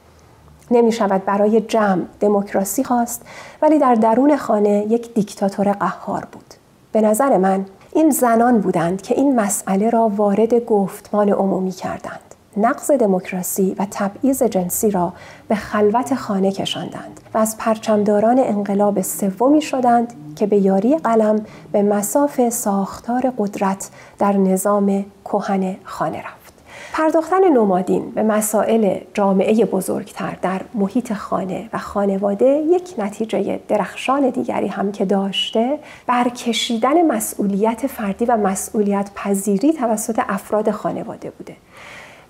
نمی 0.72 0.92
شود 0.92 1.26
برای 1.26 1.62
جمع 1.62 2.02
دموکراسی 2.20 2.84
خواست 2.84 3.26
ولی 3.62 3.80
در 3.80 3.96
درون 3.96 4.38
خانه 4.38 4.86
یک 4.90 5.14
دیکتاتور 5.14 5.72
قهار 5.72 6.28
بود. 6.32 6.54
به 6.92 7.02
نظر 7.02 7.38
من 7.38 7.66
این 7.94 8.10
زنان 8.10 8.62
بودند 8.62 9.02
که 9.02 9.16
این 9.16 9.40
مسئله 9.40 9.90
را 9.90 10.12
وارد 10.16 10.66
گفتمان 10.66 11.30
عمومی 11.30 11.72
کردند. 11.72 12.25
نقض 12.58 12.92
دموکراسی 12.92 13.76
و 13.80 13.88
تبعیض 13.92 14.44
جنسی 14.44 14.92
را 14.92 15.14
به 15.48 15.56
خلوت 15.56 16.16
خانه 16.16 16.52
کشاندند 16.52 17.20
و 17.34 17.38
از 17.38 17.58
پرچمداران 17.58 18.40
انقلاب 18.40 19.02
سومی 19.02 19.62
شدند 19.62 20.14
که 20.36 20.46
به 20.46 20.58
یاری 20.58 20.98
قلم 20.98 21.46
به 21.72 21.84
مساف 21.84 22.50
ساختار 22.50 23.34
قدرت 23.38 23.90
در 24.20 24.38
نظام 24.38 25.06
کهن 25.26 25.76
خانه 25.84 26.18
رفت. 26.18 26.46
پرداختن 26.94 27.50
نومادین 27.54 28.12
به 28.12 28.24
مسائل 28.24 29.00
جامعه 29.14 29.66
بزرگتر 29.66 30.38
در 30.42 30.62
محیط 30.74 31.14
خانه 31.14 31.70
و 31.74 31.78
خانواده 31.78 32.46
یک 32.46 32.94
نتیجه 32.98 33.60
درخشان 33.68 34.30
دیگری 34.30 34.68
هم 34.68 34.92
که 34.92 35.06
داشته 35.06 35.80
برکشیدن 36.08 37.06
مسئولیت 37.06 37.88
فردی 37.88 38.26
و 38.26 38.38
مسئولیت 38.38 39.10
پذیری 39.16 39.74
توسط 39.74 40.20
افراد 40.28 40.72
خانواده 40.72 41.30
بوده 41.30 41.56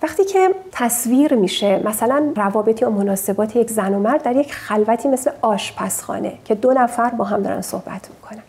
وقتی 0.04 0.26
که 0.26 0.50
تصویر 0.72 1.36
میشه 1.36 1.88
مثلا 1.88 2.34
روابطی 2.36 2.86
و 2.86 2.90
مناسبات 2.90 3.56
یک 3.56 3.70
زن 3.70 3.94
و 3.94 4.00
مرد 4.00 4.24
در 4.24 4.36
یک 4.36 4.54
خلوتی 4.54 5.08
مثل 5.08 5.32
آشپزخانه 5.42 6.34
که 6.46 6.56
دو 6.56 6.74
نفر 6.74 7.10
با 7.10 7.26
هم 7.26 7.42
دارن 7.42 7.62
صحبت 7.62 8.10
می‌کنن. 8.10 8.44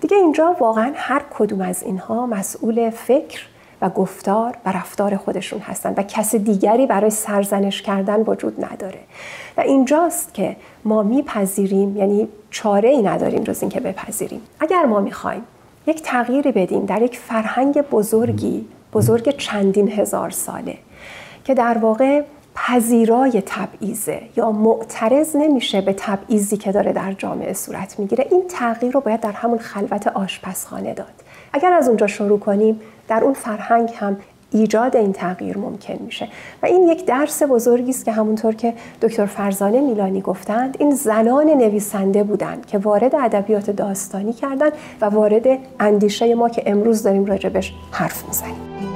دیگه 0.00 0.16
اینجا 0.16 0.56
واقعا 0.60 0.92
هر 0.94 1.22
کدوم 1.38 1.60
از 1.60 1.82
اینها 1.82 2.26
مسئول 2.26 2.90
فکر 2.90 3.40
و 3.82 3.88
گفتار 3.88 4.56
و 4.66 4.72
رفتار 4.72 5.16
خودشون 5.16 5.60
هستن 5.60 5.94
و 5.96 6.02
کس 6.02 6.34
دیگری 6.34 6.86
برای 6.86 7.10
سرزنش 7.10 7.82
کردن 7.82 8.20
وجود 8.20 8.64
نداره. 8.64 9.00
و 9.56 9.60
اینجاست 9.60 10.34
که 10.34 10.56
ما 10.84 11.02
میپذیریم 11.02 11.96
یعنی 11.96 12.28
چاره 12.50 12.88
ای 12.88 13.02
نداریم 13.02 13.44
جز 13.44 13.62
اینکه 13.62 13.80
بپذیریم. 13.80 14.40
اگر 14.60 14.84
ما 14.84 15.00
می‌خوایم 15.00 15.42
یک 15.86 16.02
تغییری 16.02 16.52
بدیم 16.52 16.86
در 16.86 17.02
یک 17.02 17.18
فرهنگ 17.18 17.80
بزرگی 17.80 18.66
بزرگ 18.92 19.36
چندین 19.36 19.88
هزار 19.88 20.30
ساله 20.30 20.78
که 21.48 21.54
در 21.54 21.78
واقع 21.78 22.22
پذیرای 22.54 23.42
تبعیزه 23.46 24.20
یا 24.36 24.52
معترض 24.52 25.36
نمیشه 25.36 25.80
به 25.80 25.94
تبعیضی 25.98 26.56
که 26.56 26.72
داره 26.72 26.92
در 26.92 27.12
جامعه 27.12 27.52
صورت 27.52 27.98
می‌گیره. 27.98 28.26
این 28.30 28.42
تغییر 28.48 28.92
رو 28.92 29.00
باید 29.00 29.20
در 29.20 29.32
همون 29.32 29.58
خلوت 29.58 30.06
آشپزخانه 30.06 30.94
داد. 30.94 31.12
اگر 31.52 31.72
از 31.72 31.88
اونجا 31.88 32.06
شروع 32.06 32.38
کنیم 32.38 32.80
در 33.08 33.24
اون 33.24 33.34
فرهنگ 33.34 33.90
هم 33.96 34.16
ایجاد 34.50 34.96
این 34.96 35.12
تغییر 35.12 35.58
ممکن 35.58 35.98
میشه. 36.00 36.28
و 36.62 36.66
این 36.66 36.88
یک 36.88 37.06
درس 37.06 37.42
بزرگی 37.42 37.90
است 37.90 38.04
که 38.04 38.12
همونطور 38.12 38.54
که 38.54 38.74
دکتر 39.02 39.26
فرزانه 39.26 39.80
میلانی 39.80 40.20
گفتند 40.20 40.76
این 40.80 40.90
زنان 40.90 41.46
نویسنده 41.46 42.22
بودند 42.22 42.66
که 42.66 42.78
وارد 42.78 43.14
ادبیات 43.14 43.70
داستانی 43.70 44.32
کردند 44.32 44.72
و 45.00 45.04
وارد 45.04 45.46
اندیشه 45.80 46.34
ما 46.34 46.48
که 46.48 46.62
امروز 46.66 47.02
داریم 47.02 47.24
راجبش 47.24 47.72
حرف 47.92 48.24
می‌زنیم. 48.26 48.87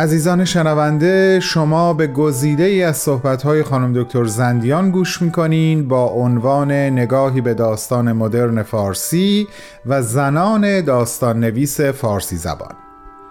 عزیزان 0.00 0.44
شنونده 0.44 1.40
شما 1.40 1.92
به 1.92 2.06
گزیده 2.06 2.64
ای 2.64 2.82
از 2.82 2.96
صحبت‌های 2.96 3.62
خانم 3.62 4.02
دکتر 4.02 4.24
زندیان 4.24 4.90
گوش 4.90 5.22
می‌کنین 5.22 5.88
با 5.88 6.06
عنوان 6.06 6.72
نگاهی 6.72 7.40
به 7.40 7.54
داستان 7.54 8.12
مدرن 8.12 8.62
فارسی 8.62 9.48
و 9.86 10.02
زنان 10.02 10.80
داستان 10.80 11.40
نویس 11.40 11.80
فارسی 11.80 12.36
زبان. 12.36 12.74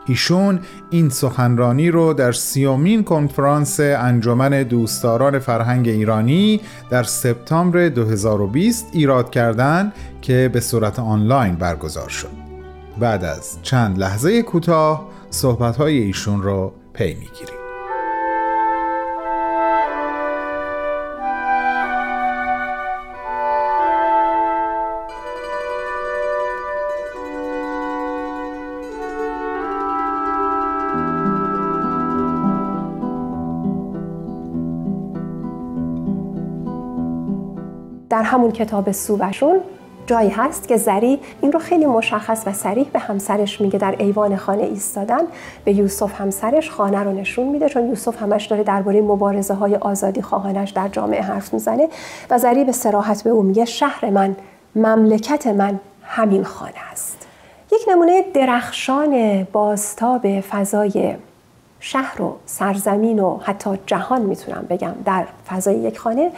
ایشون 0.07 0.59
این 0.89 1.09
سخنرانی 1.09 1.91
رو 1.91 2.13
در 2.13 2.31
سیومین 2.31 3.03
کنفرانس 3.03 3.79
انجمن 3.79 4.63
دوستداران 4.63 5.39
فرهنگ 5.39 5.87
ایرانی 5.87 6.61
در 6.89 7.03
سپتامبر 7.03 7.89
2020 7.89 8.87
ایراد 8.91 9.29
کردند 9.29 9.93
که 10.21 10.49
به 10.53 10.59
صورت 10.59 10.99
آنلاین 10.99 11.55
برگزار 11.55 12.09
شد. 12.09 12.47
بعد 12.99 13.23
از 13.23 13.57
چند 13.61 13.99
لحظه 13.99 14.41
کوتاه 14.41 15.16
صحبت‌های 15.29 15.97
ایشون 15.97 16.41
رو 16.41 16.71
پی 16.93 17.13
می‌گیریم. 17.13 17.57
در 38.09 38.23
همون 38.23 38.51
کتاب 38.51 38.91
سووشون 38.91 39.59
جایی 40.07 40.29
هست 40.29 40.67
که 40.67 40.77
زری 40.77 41.19
این 41.41 41.51
رو 41.51 41.59
خیلی 41.59 41.85
مشخص 41.85 42.43
و 42.45 42.53
سریح 42.53 42.87
به 42.93 42.99
همسرش 42.99 43.61
میگه 43.61 43.79
در 43.79 43.95
ایوان 43.99 44.35
خانه 44.35 44.63
ایستادن. 44.63 45.21
به 45.65 45.73
یوسف 45.73 46.21
همسرش 46.21 46.71
خانه 46.71 47.03
رو 47.03 47.11
نشون 47.13 47.47
میده 47.47 47.69
چون 47.69 47.87
یوسف 47.87 48.21
همش 48.21 48.45
داره 48.45 48.63
درباره 48.63 49.01
مبارزه 49.01 49.53
های 49.53 49.75
آزادی 49.75 50.21
خواهانش 50.21 50.69
در 50.69 50.87
جامعه 50.87 51.21
حرف 51.21 51.53
می‌زنه 51.53 51.87
و 52.29 52.37
زری 52.37 52.63
به 52.63 52.71
سراحت 52.71 53.23
به 53.23 53.29
او 53.29 53.43
میگه 53.43 53.65
شهر 53.65 54.09
من 54.09 54.35
مملکت 54.75 55.47
من 55.47 55.79
همین 56.03 56.43
خانه 56.43 56.91
است. 56.91 57.27
یک 57.71 57.81
نمونه 57.87 58.21
درخشان 58.33 59.43
بازتاب 59.51 60.41
فضای 60.41 61.15
شهر 61.79 62.21
و 62.21 62.35
سرزمین 62.45 63.19
و 63.19 63.37
حتی 63.43 63.69
جهان 63.85 64.21
می‌تونم 64.21 64.65
بگم 64.69 64.93
در 65.05 65.25
فضای 65.47 65.75
یک 65.75 65.99
خانه. 65.99 66.31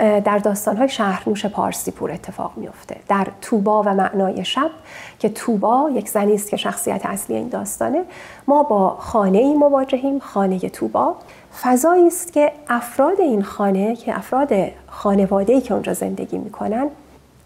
در 0.00 0.38
داستانهای 0.38 0.88
شهرنوش 0.88 1.46
پارسی 1.46 1.90
پور 1.90 2.12
اتفاق 2.12 2.52
میفته 2.56 2.96
در 3.08 3.26
توبا 3.40 3.82
و 3.82 3.94
معنای 3.94 4.44
شب 4.44 4.70
که 5.18 5.28
توبا 5.28 5.90
یک 5.94 6.08
زنی 6.08 6.34
است 6.34 6.50
که 6.50 6.56
شخصیت 6.56 7.06
اصلی 7.06 7.36
این 7.36 7.48
داستانه. 7.48 8.04
ما 8.48 8.62
با 8.62 8.96
خانه 8.98 9.38
ای 9.38 9.54
مواجهیم 9.54 10.18
خانه 10.18 10.58
توبا. 10.58 11.16
فضایی 11.62 12.06
است 12.06 12.32
که 12.32 12.52
افراد 12.68 13.20
این 13.20 13.42
خانه 13.42 13.96
که 13.96 14.16
افراد 14.18 14.52
خانواده 14.86 15.52
ای 15.52 15.60
که 15.60 15.74
اونجا 15.74 15.94
زندگی 15.94 16.38
می‌کنن 16.38 16.86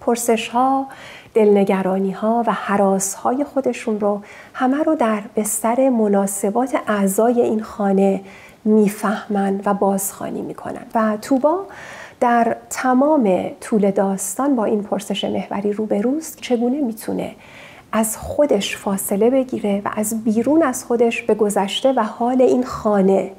پرسش 0.00 0.48
ها 0.48 0.86
دلنگرانی 1.34 2.10
ها 2.10 2.44
و 2.46 2.52
حراس 2.52 3.14
های 3.14 3.44
خودشون 3.44 4.00
رو 4.00 4.20
همه 4.54 4.82
رو 4.82 4.94
در 4.94 5.22
بستر 5.36 5.88
مناسبات 5.88 6.76
اعضای 6.86 7.40
این 7.40 7.62
خانه 7.62 8.20
می‌فهمند 8.64 9.62
و 9.66 9.74
بازخانی 9.74 10.42
می‌کنن. 10.42 10.86
و 10.94 11.16
توبا 11.22 11.66
در 12.24 12.56
تمام 12.70 13.50
طول 13.60 13.90
داستان 13.90 14.56
با 14.56 14.64
این 14.64 14.82
پرسش 14.82 15.24
محوری 15.24 15.72
روبروست 15.72 16.40
چگونه 16.40 16.80
می‌تونه 16.80 17.34
از 17.92 18.16
خودش 18.16 18.76
فاصله 18.76 19.30
بگیره 19.30 19.82
و 19.84 19.90
از 19.96 20.24
بیرون 20.24 20.62
از 20.62 20.84
خودش 20.84 21.22
به 21.22 21.34
گذشته 21.34 21.92
و 21.92 22.00
حال 22.00 22.42
این 22.42 22.64
خانه 22.64 23.30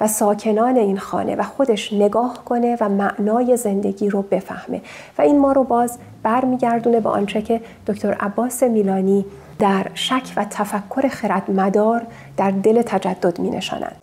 و 0.00 0.06
ساکنان 0.06 0.76
این 0.76 0.98
خانه 0.98 1.36
و 1.36 1.42
خودش 1.42 1.92
نگاه 1.92 2.44
کنه 2.44 2.76
و 2.80 2.88
معنای 2.88 3.56
زندگی 3.56 4.08
رو 4.08 4.22
بفهمه 4.22 4.82
و 5.18 5.22
این 5.22 5.38
ما 5.38 5.52
رو 5.52 5.64
باز 5.64 5.98
برمیگردونه 6.22 7.00
به 7.00 7.08
آنچه 7.08 7.42
که 7.42 7.60
دکتر 7.86 8.12
عباس 8.12 8.62
میلانی 8.62 9.24
در 9.58 9.86
شک 9.94 10.32
و 10.36 10.44
تفکر 10.50 11.08
خردمدار 11.08 12.06
در 12.36 12.50
دل 12.50 12.82
تجدد 12.82 13.38
می 13.38 13.50
نشانند. 13.50 13.96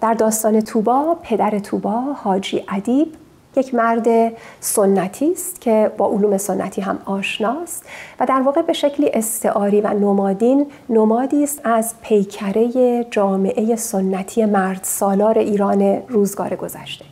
در 0.00 0.14
داستان 0.14 0.60
توبا 0.60 1.16
پدر 1.22 1.58
توبا 1.58 2.00
حاجی 2.00 2.64
ادیب 2.68 3.08
یک 3.56 3.74
مرد 3.74 4.32
سنتی 4.60 5.32
است 5.32 5.60
که 5.60 5.92
با 5.96 6.08
علوم 6.08 6.38
سنتی 6.38 6.80
هم 6.80 6.98
آشناست 7.04 7.84
و 8.20 8.26
در 8.26 8.40
واقع 8.40 8.62
به 8.62 8.72
شکلی 8.72 9.10
استعاری 9.14 9.80
و 9.80 9.88
نمادین 9.88 10.66
نمادی 10.88 11.44
است 11.44 11.60
از 11.64 11.94
پیکره 12.02 13.04
جامعه 13.10 13.76
سنتی 13.76 14.44
مرد 14.44 14.80
سالار 14.82 15.38
ایران 15.38 15.82
روزگار 16.08 16.56
گذشته. 16.56 17.04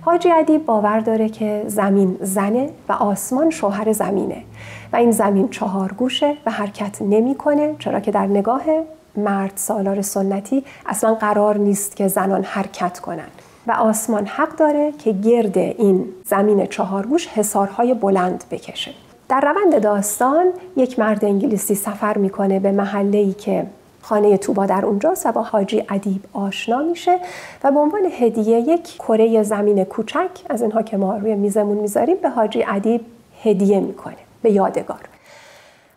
حاجی 0.00 0.30
ادیب 0.30 0.66
باور 0.66 1.00
داره 1.00 1.28
که 1.28 1.64
زمین 1.66 2.16
زنه 2.20 2.70
و 2.88 2.92
آسمان 2.92 3.50
شوهر 3.50 3.92
زمینه 3.92 4.42
و 4.92 4.96
این 4.96 5.10
زمین 5.10 5.48
چهار 5.48 5.92
گوشه 5.92 6.34
و 6.46 6.50
حرکت 6.50 7.02
نمی‌کنه 7.02 7.76
چرا 7.78 8.00
که 8.00 8.10
در 8.10 8.26
نگاه 8.26 8.62
مرد 9.16 9.52
سالار 9.54 10.02
سنتی 10.02 10.64
اصلا 10.86 11.14
قرار 11.14 11.58
نیست 11.58 11.96
که 11.96 12.08
زنان 12.08 12.42
حرکت 12.44 12.98
کنند. 12.98 13.37
و 13.68 13.72
آسمان 13.72 14.26
حق 14.26 14.56
داره 14.56 14.92
که 14.92 15.12
گرد 15.12 15.58
این 15.58 16.04
زمین 16.24 16.66
چهارگوش 16.66 17.28
حسارهای 17.28 17.94
بلند 17.94 18.44
بکشه. 18.50 18.90
در 19.28 19.40
روند 19.40 19.82
داستان 19.82 20.46
یک 20.76 20.98
مرد 20.98 21.24
انگلیسی 21.24 21.74
سفر 21.74 22.18
می‌کنه 22.18 22.60
به 22.60 22.72
محله 22.72 23.18
ای 23.18 23.32
که 23.32 23.66
خانه 24.02 24.36
توبا 24.36 24.66
در 24.66 24.86
اونجاست 24.86 25.26
و 25.26 25.32
با 25.32 25.42
حاجی 25.42 25.84
ادیب 25.88 26.24
آشنا 26.32 26.78
میشه 26.78 27.18
و 27.64 27.70
به 27.70 27.78
عنوان 27.78 28.02
هدیه 28.20 28.58
یک 28.58 28.94
کره 28.94 29.42
زمین 29.42 29.84
کوچک 29.84 30.30
از 30.50 30.62
اینها 30.62 30.82
که 30.82 30.96
ما 30.96 31.16
روی 31.16 31.34
میزمون 31.34 31.76
می‌ذاریم 31.76 32.16
به 32.22 32.28
حاجی 32.28 32.64
ادیب 32.68 33.00
هدیه 33.44 33.80
می‌کنه 33.80 34.16
به 34.42 34.50
یادگار. 34.50 35.00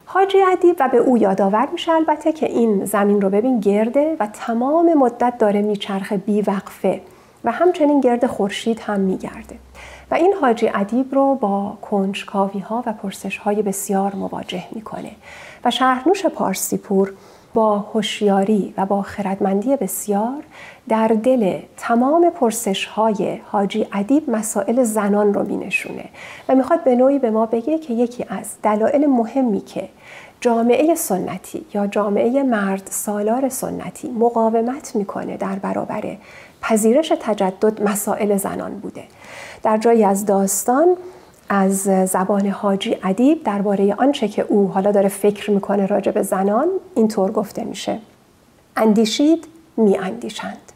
حاجی 0.06 0.38
ادیب 0.42 0.76
و 0.80 0.90
به 0.92 0.98
او 0.98 1.18
یادآور 1.18 1.68
میشه 1.72 1.92
البته 1.92 2.32
که 2.32 2.46
این 2.46 2.86
زمین 2.86 3.22
رو 3.22 3.30
ببین 3.30 3.60
گرده 3.60 4.18
و 4.20 4.28
تمام 4.34 4.94
مدت 4.94 5.34
داره 5.40 5.62
میچرخه 5.62 6.18
بیوقفه. 6.18 7.02
و 7.44 7.52
همچنین 7.52 8.02
گرد 8.02 8.26
خورشید 8.26 8.80
هم 8.80 9.00
میگرده. 9.00 9.56
و 10.12 10.16
این 10.16 10.34
حاجی 10.42 10.72
ادیب 10.74 11.16
رو 11.16 11.36
با 11.36 11.78
کنجکاوی 11.82 12.60
ها 12.60 12.84
و 12.86 12.94
پرسش 12.94 13.38
های 13.38 13.62
بسیار 13.62 14.16
مواجه 14.16 14.64
می‌کنه. 14.72 15.12
و 15.66 15.72
شهرنوش 15.72 16.26
پارسیپور 16.26 17.14
با 17.54 17.80
هوشیاری 17.80 18.74
و 18.78 18.86
با 18.86 19.02
خردمندی 19.02 19.76
بسیار 19.76 20.44
در 20.90 21.08
دل 21.08 21.60
تمام 21.78 22.30
پرسش 22.30 22.86
های 22.86 23.40
حاجی 23.46 23.88
ادیب 23.94 24.30
مسائل 24.30 24.84
زنان 24.84 25.34
رو 25.34 25.44
مینشونه. 25.44 26.06
و 26.50 26.56
می‌خواد 26.56 26.84
به 26.84 26.96
نوعی 26.96 27.20
به 27.20 27.32
ما 27.32 27.46
بگه 27.46 27.78
که 27.78 27.94
یکی 27.94 28.26
از 28.30 28.56
دلایل 28.64 29.06
مهمی 29.06 29.62
که 29.62 29.90
جامعه 30.42 30.96
سنتی 30.96 31.66
یا 31.74 31.88
جامعه 31.88 32.44
مرد 32.44 32.88
سالار 32.92 33.50
سنتی 33.50 34.10
مقاومت 34.10 34.96
می‌کنه 34.96 35.38
در 35.38 35.56
برابر 35.56 36.18
پذیرش 36.62 37.14
تجدد 37.22 37.84
مسائل 37.84 38.38
زنان 38.38 38.80
بوده. 38.80 39.04
در 39.64 39.78
جایی 39.78 40.04
از 40.04 40.26
داستان 40.26 40.98
از 41.50 41.84
زبان 42.10 42.48
حاجی 42.48 42.98
ادیب 43.04 43.44
درباره 43.44 43.94
آنچه 43.94 44.28
که 44.28 44.42
او 44.42 44.68
حالا 44.68 44.92
داره 44.92 45.10
فکر 45.10 45.52
می‌کنه 45.52 45.86
راجع 45.86 46.12
به 46.12 46.24
زنان 46.24 46.68
اینطور 46.96 47.32
گفته 47.32 47.64
میشه. 47.64 48.00
اندیشید 48.76 49.48
می 49.78 49.98
اندیشند 49.98 50.72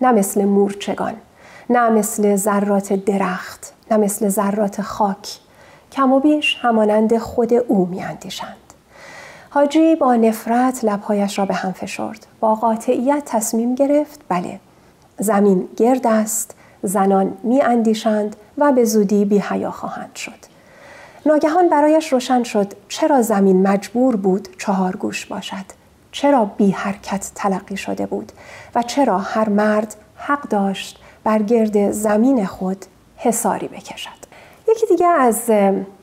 نه 0.00 0.12
مثل 0.12 0.44
مورچگان 0.44 1.14
نه 1.70 1.90
مثل 1.90 2.36
ذرات 2.36 2.92
درخت 2.92 3.72
نه 3.90 3.96
مثل 3.96 4.28
ذرات 4.28 4.82
خاک. 4.82 5.38
کم 5.92 6.12
و 6.12 6.20
بیش 6.20 6.56
همانند 6.60 7.18
خود 7.18 7.54
او 7.54 7.86
می 7.86 8.02
اندیشند 8.02 8.56
حاجی 9.50 9.96
با 9.96 10.16
نفرت 10.16 10.84
لبهایش 10.84 11.38
را 11.38 11.44
به 11.44 11.54
هم 11.54 11.72
فشرد. 11.72 12.26
با 12.40 12.54
قاطعیت 12.54 13.22
تصمیم 13.26 13.74
گرفت 13.74 14.20
بله 14.28 14.60
زمین 15.20 15.68
گرد 15.76 16.06
است 16.06 16.54
زنان 16.82 17.36
می 17.42 17.62
اندیشند 17.62 18.36
و 18.58 18.72
به 18.72 18.84
زودی 18.84 19.24
بی 19.24 19.38
حیا 19.38 19.70
خواهند 19.70 20.14
شد. 20.14 20.50
ناگهان 21.26 21.68
برایش 21.68 22.12
روشن 22.12 22.42
شد 22.42 22.72
چرا 22.88 23.22
زمین 23.22 23.68
مجبور 23.68 24.16
بود 24.16 24.48
چهار 24.58 24.96
گوش 24.96 25.26
باشد. 25.26 25.80
چرا 26.12 26.44
بی 26.44 26.70
حرکت 26.70 27.30
تلقی 27.34 27.76
شده 27.76 28.06
بود 28.06 28.32
و 28.74 28.82
چرا 28.82 29.18
هر 29.18 29.48
مرد 29.48 29.96
حق 30.16 30.48
داشت 30.48 30.98
بر 31.24 31.42
گرد 31.42 31.90
زمین 31.90 32.46
خود 32.46 32.84
حساری 33.16 33.68
بکشد. 33.68 34.19
یکی 34.70 34.86
دیگه 34.86 35.06
از 35.06 35.50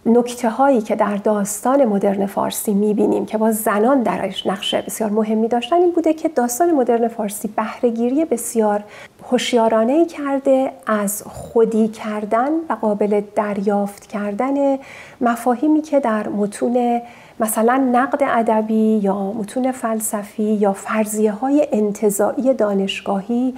نکته 0.05 0.49
هایی 0.49 0.81
که 0.81 0.95
در 0.95 1.15
داستان 1.15 1.85
مدرن 1.85 2.25
فارسی 2.25 2.73
می‌بینیم 2.73 3.25
که 3.25 3.37
با 3.37 3.51
زنان 3.51 4.03
درش 4.03 4.47
نقش 4.47 4.75
بسیار 4.75 5.09
مهمی 5.09 5.47
داشتن 5.47 5.75
این 5.75 5.91
بوده 5.91 6.13
که 6.13 6.29
داستان 6.29 6.71
مدرن 6.71 7.07
فارسی 7.07 7.47
بهرهگیری 7.47 8.25
بسیار 8.25 8.83
هوشیارانه 9.31 10.05
کرده 10.05 10.71
از 10.87 11.23
خودی 11.23 11.87
کردن 11.87 12.49
و 12.69 12.73
قابل 12.81 13.21
دریافت 13.35 14.05
کردن 14.05 14.77
مفاهیمی 15.21 15.81
که 15.81 15.99
در 15.99 16.27
متون 16.27 17.01
مثلا 17.39 17.89
نقد 17.91 18.23
ادبی 18.23 18.99
یا 19.03 19.31
متون 19.31 19.71
فلسفی 19.71 20.43
یا 20.43 20.73
فرضیه 20.73 21.31
های 21.31 21.67
انتظاعی 21.71 22.53
دانشگاهی 22.53 23.53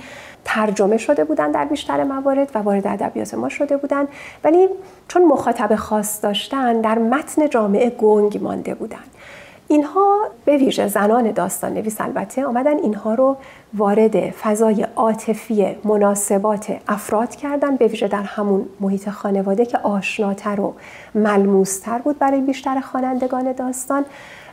ترجمه 0.45 0.97
شده 0.97 1.23
بودن 1.23 1.51
در 1.51 1.65
بیشتر 1.65 2.03
موارد 2.03 2.51
و 2.55 2.59
وارد 2.59 2.87
ادبیات 2.87 3.33
ما 3.33 3.49
شده 3.49 3.77
بودن. 3.77 4.07
ولی 4.43 4.69
چون 5.09 5.25
مخاطب 5.25 5.75
خاص 5.75 6.23
داشتن 6.23 6.81
در 6.81 6.97
متن 6.97 7.49
جامعه 7.49 7.89
گنگ 7.89 8.43
مانده 8.43 8.75
بودن. 8.75 8.97
اینها 9.67 10.17
به 10.45 10.57
ویژه 10.57 10.87
زنان 10.87 11.31
داستان 11.31 11.73
نویس 11.73 12.01
البته 12.01 12.45
آمدن 12.45 12.77
اینها 12.77 13.13
رو 13.13 13.37
وارد 13.73 14.29
فضای 14.29 14.87
عاطفی 14.95 15.75
مناسبات 15.83 16.77
افراد 16.87 17.35
کردن 17.35 17.75
به 17.75 17.87
ویژه 17.87 18.07
در 18.07 18.23
همون 18.23 18.65
محیط 18.79 19.09
خانواده 19.09 19.65
که 19.65 19.77
آشناتر 19.77 20.61
و 20.61 20.73
ملموستر 21.15 21.97
بود 21.97 22.19
برای 22.19 22.41
بیشتر 22.41 22.79
خوانندگان 22.79 23.51
داستان. 23.51 24.05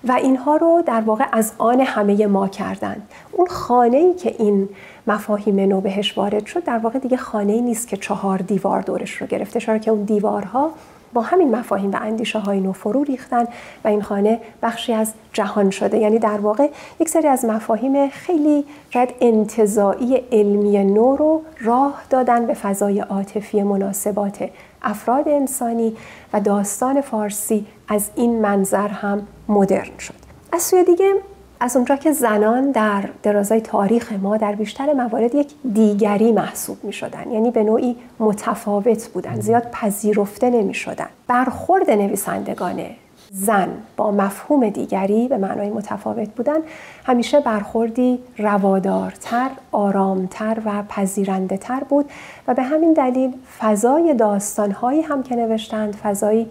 و 0.08 0.12
اینها 0.12 0.56
رو 0.56 0.82
در 0.86 1.00
واقع 1.00 1.24
از 1.32 1.52
آن 1.58 1.80
همه 1.80 2.26
ما 2.26 2.48
کردند. 2.48 3.08
اون 3.32 3.46
خانه 3.46 3.96
ای 3.96 4.14
که 4.14 4.34
این 4.38 4.68
مفاهیم 5.06 5.60
نو 5.60 5.80
بهش 5.80 6.18
وارد 6.18 6.46
شد 6.46 6.64
در 6.64 6.78
واقع 6.78 6.98
دیگه 6.98 7.16
خانه 7.16 7.52
ای 7.52 7.60
نیست 7.60 7.88
که 7.88 7.96
چهار 7.96 8.38
دیوار 8.38 8.80
دورش 8.80 9.10
رو 9.10 9.26
گرفته 9.26 9.60
چرا 9.60 9.78
که 9.78 9.90
اون 9.90 10.02
دیوارها 10.02 10.70
با 11.12 11.22
همین 11.22 11.56
مفاهیم 11.56 11.90
و 11.90 11.98
اندیشه 12.00 12.38
های 12.38 12.60
نو 12.60 12.72
فرو 12.72 13.04
ریختن 13.04 13.44
و 13.84 13.88
این 13.88 14.02
خانه 14.02 14.40
بخشی 14.62 14.92
از 14.92 15.12
جهان 15.32 15.70
شده. 15.70 15.98
یعنی 15.98 16.18
در 16.18 16.38
واقع 16.38 16.68
یک 17.00 17.08
سری 17.08 17.28
از 17.28 17.44
مفاهیم 17.44 18.08
خیلی 18.08 18.64
شاید 18.90 19.14
انتظاعی 19.20 20.16
علمی 20.32 20.84
نو 20.84 21.16
رو 21.16 21.42
راه 21.60 22.02
دادن 22.10 22.46
به 22.46 22.54
فضای 22.54 23.00
عاطفی 23.00 23.62
مناسبات 23.62 24.48
افراد 24.86 25.28
انسانی 25.28 25.96
و 26.32 26.40
داستان 26.40 27.00
فارسی 27.00 27.66
از 27.88 28.10
این 28.14 28.40
منظر 28.40 28.88
هم 28.88 29.26
مدرن 29.48 29.98
شد. 29.98 30.14
از 30.52 30.62
سوی 30.62 30.84
دیگه 30.84 31.14
از 31.60 31.76
اونجا 31.76 31.96
که 31.96 32.12
زنان 32.12 32.70
در 32.70 33.08
درازای 33.22 33.60
تاریخ 33.60 34.12
ما 34.12 34.36
در 34.36 34.54
بیشتر 34.54 34.92
موارد 34.92 35.34
یک 35.34 35.54
دیگری 35.74 36.32
محسوب 36.32 36.84
می 36.84 36.92
شدن 36.92 37.30
یعنی 37.30 37.50
به 37.50 37.62
نوعی 37.62 37.96
متفاوت 38.18 39.08
بودن 39.08 39.40
زیاد 39.40 39.70
پذیرفته 39.70 40.50
نمی 40.50 40.74
شدن 40.74 41.08
برخورد 41.26 41.90
نویسندگان 41.90 42.84
زن 43.38 43.68
با 43.96 44.10
مفهوم 44.10 44.68
دیگری 44.68 45.28
به 45.28 45.36
معنای 45.36 45.70
متفاوت 45.70 46.28
بودن 46.28 46.58
همیشه 47.04 47.40
برخوردی 47.40 48.18
روادارتر، 48.38 49.50
آرامتر 49.72 50.58
و 50.64 50.82
پذیرنده 50.88 51.56
تر 51.56 51.80
بود 51.88 52.10
و 52.48 52.54
به 52.54 52.62
همین 52.62 52.92
دلیل 52.92 53.34
فضای 53.58 54.14
داستانهایی 54.14 55.02
هم 55.02 55.22
که 55.22 55.36
نوشتند 55.36 55.96
فضایی 55.96 56.50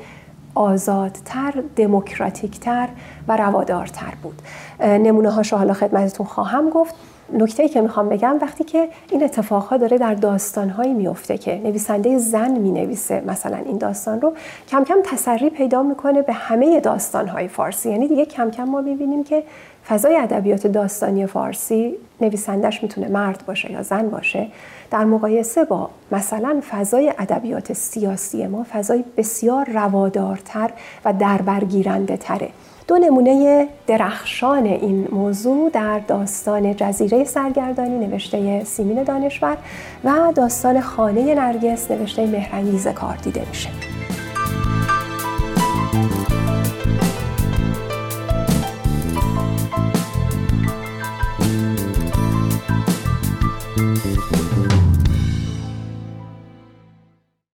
آزادتر، 0.55 1.63
دموکراتیکتر 1.75 2.87
و 3.27 3.37
روادارتر 3.37 4.13
بود. 4.23 4.41
نمونه 4.81 5.29
هاشو 5.29 5.57
حالا 5.57 5.73
خدمتتون 5.73 6.25
خواهم 6.25 6.69
گفت. 6.69 6.95
نکته 7.33 7.69
که 7.69 7.81
می‌خوام 7.81 8.09
بگم 8.09 8.37
وقتی 8.41 8.63
که 8.63 8.87
این 9.11 9.23
اتفاقها 9.23 9.77
داره 9.77 9.97
در 9.97 10.13
داستانهایی 10.13 10.93
میفته 10.93 11.37
که 11.37 11.61
نویسنده 11.63 12.17
زن 12.17 12.51
می‌نویسه 12.51 13.23
مثلا 13.27 13.57
این 13.57 13.77
داستان 13.77 14.21
رو 14.21 14.33
کم 14.67 14.83
کم 14.83 14.97
تسری 15.03 15.49
پیدا 15.49 15.83
می‌کنه 15.83 16.21
به 16.21 16.33
همه 16.33 16.79
داستانهای 16.79 17.47
فارسی. 17.47 17.89
یعنی 17.89 18.07
دیگه 18.07 18.25
کم 18.25 18.51
کم 18.51 18.63
ما 18.63 18.81
می‌بینیم 18.81 19.23
که 19.23 19.43
فضای 19.87 20.15
ادبیات 20.15 20.67
داستانی 20.67 21.25
فارسی 21.25 21.95
نویسندش 22.21 22.83
می‌تونه 22.83 23.07
مرد 23.07 23.43
باشه 23.45 23.71
یا 23.71 23.83
زن 23.83 24.09
باشه. 24.09 24.47
در 24.91 25.05
مقایسه 25.05 25.65
با 25.65 25.89
مثلا 26.11 26.61
فضای 26.69 27.13
ادبیات 27.17 27.73
سیاسی 27.73 28.47
ما 28.47 28.65
فضای 28.71 29.03
بسیار 29.17 29.69
روادارتر 29.69 30.69
و 31.05 31.13
دربرگیرنده 31.13 32.17
تره 32.17 32.49
دو 32.87 32.97
نمونه 32.97 33.67
درخشان 33.87 34.65
این 34.65 35.07
موضوع 35.11 35.69
در 35.69 35.99
داستان 35.99 36.75
جزیره 36.75 37.23
سرگردانی 37.23 38.07
نوشته 38.07 38.63
سیمین 38.63 39.03
دانشور 39.03 39.57
و 40.03 40.33
داستان 40.35 40.81
خانه 40.81 41.35
نرگس 41.35 41.91
نوشته 41.91 42.25
مهرنگیز 42.25 42.87
کار 42.87 43.15
دیده 43.15 43.45
میشه. 43.49 43.69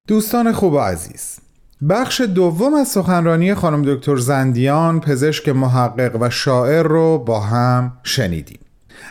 دوستان 0.08 0.52
خوب 0.52 0.74
و 0.74 0.80
عزیز 0.80 1.51
بخش 1.90 2.22
دوم 2.22 2.74
از 2.74 2.88
سخنرانی 2.88 3.54
خانم 3.54 3.82
دکتر 3.96 4.18
زندیان 4.18 5.00
پزشک 5.00 5.50
محقق 5.50 6.22
و 6.22 6.30
شاعر 6.30 6.84
رو 6.84 7.18
با 7.18 7.40
هم 7.40 7.94
شنیدیم. 8.04 8.60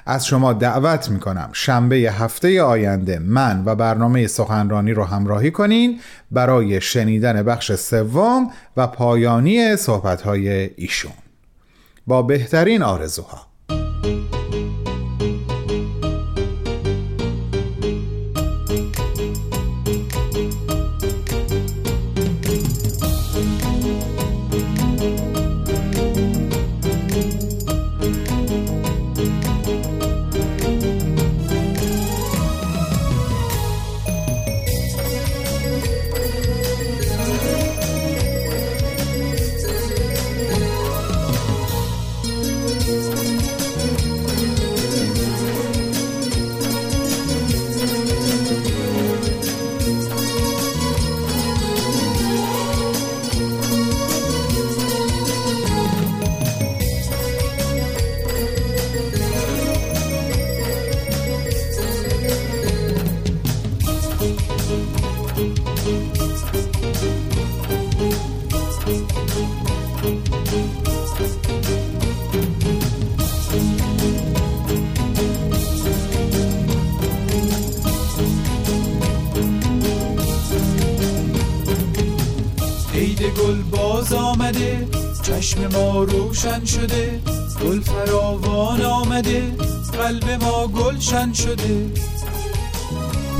از 0.06 0.26
شما 0.26 0.52
دعوت 0.52 1.10
می‌کنم 1.10 1.48
شنبه 1.52 1.96
هفته 1.96 2.62
آینده 2.62 3.18
من 3.18 3.62
و 3.66 3.74
برنامه 3.74 4.26
سخنرانی 4.26 4.92
رو 4.92 5.04
همراهی 5.04 5.50
کنین 5.50 6.00
برای 6.30 6.80
شنیدن 6.80 7.42
بخش 7.42 7.72
سوم 7.72 8.50
و 8.76 8.86
پایانی 8.86 9.76
صحبتهای 9.76 10.70
ایشون. 10.76 11.12
با 12.06 12.22
بهترین 12.22 12.82
آرزوها. 12.82 13.46
گلشن 91.10 91.32
شده. 91.32 91.86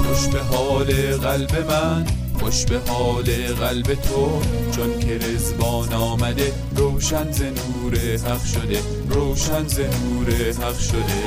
خوش 0.03 0.29
به 0.29 0.41
حال 0.41 1.17
قلب 1.17 1.71
من 1.71 2.07
خوش 2.41 2.65
به 2.65 2.81
حال 2.93 3.25
قلب 3.61 3.95
تو. 3.95 4.41
چون 4.77 4.99
که 4.99 5.19
رزبان 5.19 5.93
آمده 5.93 6.53
روشن 6.77 7.33
ز 7.33 7.43
نور 7.43 7.99
حق 8.27 8.45
شده. 8.45 8.83
روشن 9.09 9.67
ز 9.67 9.81
نور 9.81 10.31
حق 10.53 10.79
شده. 10.79 11.21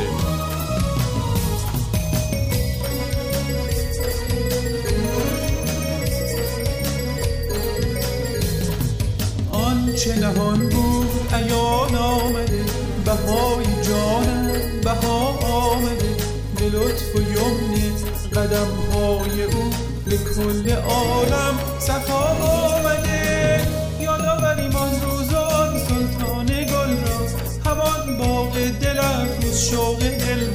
چه 9.97 10.15
نهان 10.15 10.69
بود 10.69 11.33
ایان 11.33 11.95
آمده. 11.95 12.63
بهای 13.05 13.65
جانم 13.83 14.81
بها 14.83 15.27
آمده. 15.27 16.32
به 16.63 16.69
لطف 16.69 17.15
و 17.15 17.19
یمن 17.19 17.95
قدم 18.35 18.67
های 18.93 19.43
او 19.43 19.69
به 20.05 20.17
کل 20.17 20.71
عالم 20.71 21.59
صفا 21.79 22.23
آمده. 22.41 23.61
یادآوریم 23.99 24.75
آن 24.75 24.91
روزان 25.01 25.79
سلطان 25.79 26.45
گل 26.45 26.95
را. 27.05 27.27
همان 27.65 28.17
باغ 28.17 28.53
دل 28.81 28.99
افروز 28.99 29.59
شوق 29.59 29.99
دل 29.99 30.47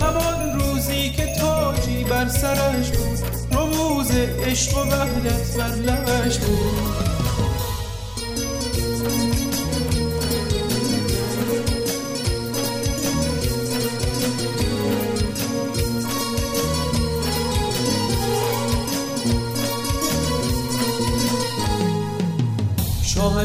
همان 0.00 0.60
روزی 0.60 1.10
که 1.10 1.26
تاجی 1.40 2.04
بر 2.04 2.28
سرش 2.28 2.90
بود. 2.90 3.18
رموز 3.52 4.10
عشق 4.46 4.76
و 4.76 4.80
وحدت 4.80 5.56
بر 5.56 5.74
لبش 5.74 6.38
بود. 6.38 7.05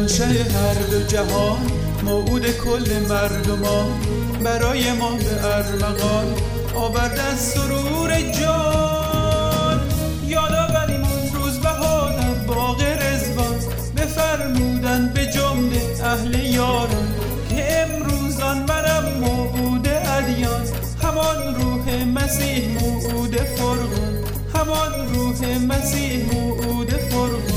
منشه 0.02 0.26
هر 0.26 0.74
دو 0.92 1.02
جهان 1.02 1.58
موعود 2.04 2.46
کل 2.46 3.00
مردمان. 3.10 3.92
برای 4.44 4.94
ما 4.94 5.12
به 5.12 5.46
ارمغان 5.46 6.26
آورده 6.76 7.36
سرور 7.36 8.22
جان. 8.22 9.80
یادآوریم 10.28 11.04
اون 11.04 11.42
روز 11.42 11.60
بهار 11.60 12.14
باغ 12.48 12.82
رزوان 12.82 13.56
بفرمودن 13.98 15.12
به 15.14 15.26
جمله 15.26 15.82
اهل 16.04 16.34
یاران 16.44 17.08
که 17.50 17.82
امروزان 17.82 18.58
منم 18.58 19.06
موعود 19.20 19.88
ادیان. 19.88 20.66
همان 21.04 21.56
روح 21.56 22.06
مسیح 22.06 22.82
موعود 22.82 23.36
فرقان. 23.36 24.24
همان 24.56 25.14
روح 25.14 25.58
مسیح 25.58 26.34
موعود 26.34 26.90
فرقان. 26.90 27.51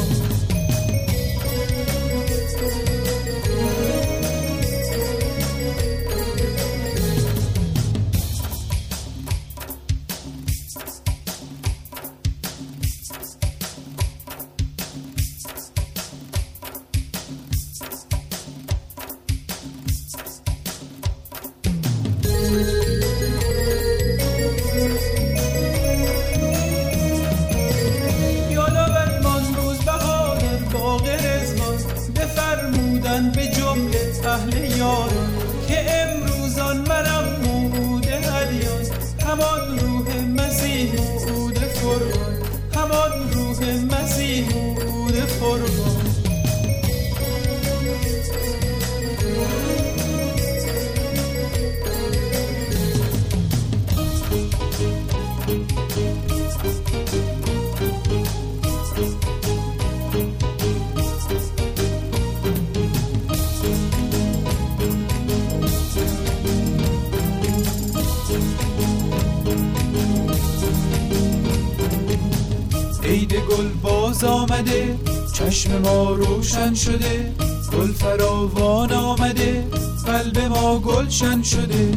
چشم 75.64 75.78
ما 75.78 76.10
روشن 76.10 76.74
شده 76.74 77.32
گل 77.72 77.92
فراوان 77.92 78.92
آمده 78.92 79.64
قلب 80.06 80.38
ما 80.38 80.78
گلشن 80.78 81.42
شده 81.42 81.92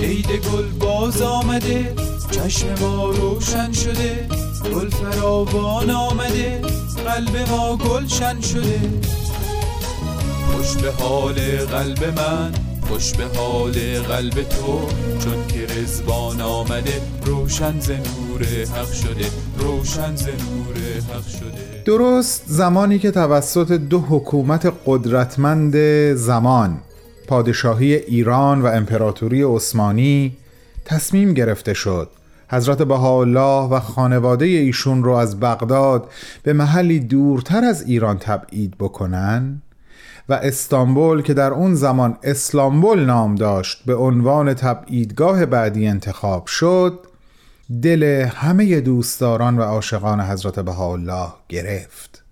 عید 0.00 0.26
گل 0.26 0.68
باز 0.80 1.22
آمده 1.22 1.94
چشم 2.30 2.74
ما 2.80 3.10
روشن 3.10 3.72
شده 3.72 4.28
گل 4.74 4.90
فراوان 4.90 5.90
آمده 5.90 6.62
قلب 7.06 7.36
ما 7.50 7.76
گلشن 7.76 8.40
شده. 8.40 8.80
خوش 10.52 10.82
به 10.82 10.92
حال 10.92 11.34
قلب 11.66 12.04
من 12.18 12.52
خوش 12.88 13.12
به 13.12 13.24
حال 13.24 13.72
قلب 14.08 14.42
تو. 14.42 14.88
چون 15.18 15.46
که 15.46 15.74
رزبان 15.74 16.40
آمده 16.40 16.92
روشن 17.24 17.80
ز 17.80 17.90
حق 17.90 18.92
شده 18.92 19.26
روشن 19.58 20.16
ز 20.16 20.28
حق 21.12 21.26
شده. 21.26 21.82
درست 21.84 22.42
زمانی 22.46 22.98
که 22.98 23.10
توسط 23.10 23.72
دو 23.72 24.00
حکومت 24.00 24.72
قدرتمند 24.86 25.76
زمان 26.14 26.78
پادشاهی 27.26 27.94
ایران 27.94 28.62
و 28.62 28.66
امپراتوری 28.66 29.42
عثمانی 29.42 30.36
تصمیم 30.84 31.34
گرفته 31.34 31.74
شد 31.74 32.10
حضرت 32.50 32.82
بهاءالله 32.82 33.68
و 33.68 33.80
خانواده 33.80 34.44
ایشون 34.44 35.04
رو 35.04 35.12
از 35.12 35.40
بغداد 35.40 36.10
به 36.42 36.52
محلی 36.52 37.00
دورتر 37.00 37.64
از 37.64 37.82
ایران 37.82 38.18
تبعید 38.18 38.74
بکنن 38.78 39.62
و 40.28 40.32
استانبول 40.32 41.22
که 41.22 41.34
در 41.34 41.50
اون 41.50 41.74
زمان 41.74 42.18
اسلامبول 42.22 43.04
نام 43.04 43.34
داشت 43.34 43.84
به 43.86 43.94
عنوان 43.94 44.54
تبعیدگاه 44.54 45.46
بعدی 45.46 45.86
انتخاب 45.86 46.46
شد 46.46 47.06
دل 47.82 48.28
همه 48.34 48.80
دوستداران 48.80 49.58
و 49.58 49.62
عاشقان 49.62 50.20
حضرت 50.20 50.60
بهاءالله 50.60 51.28
گرفت. 51.48 52.24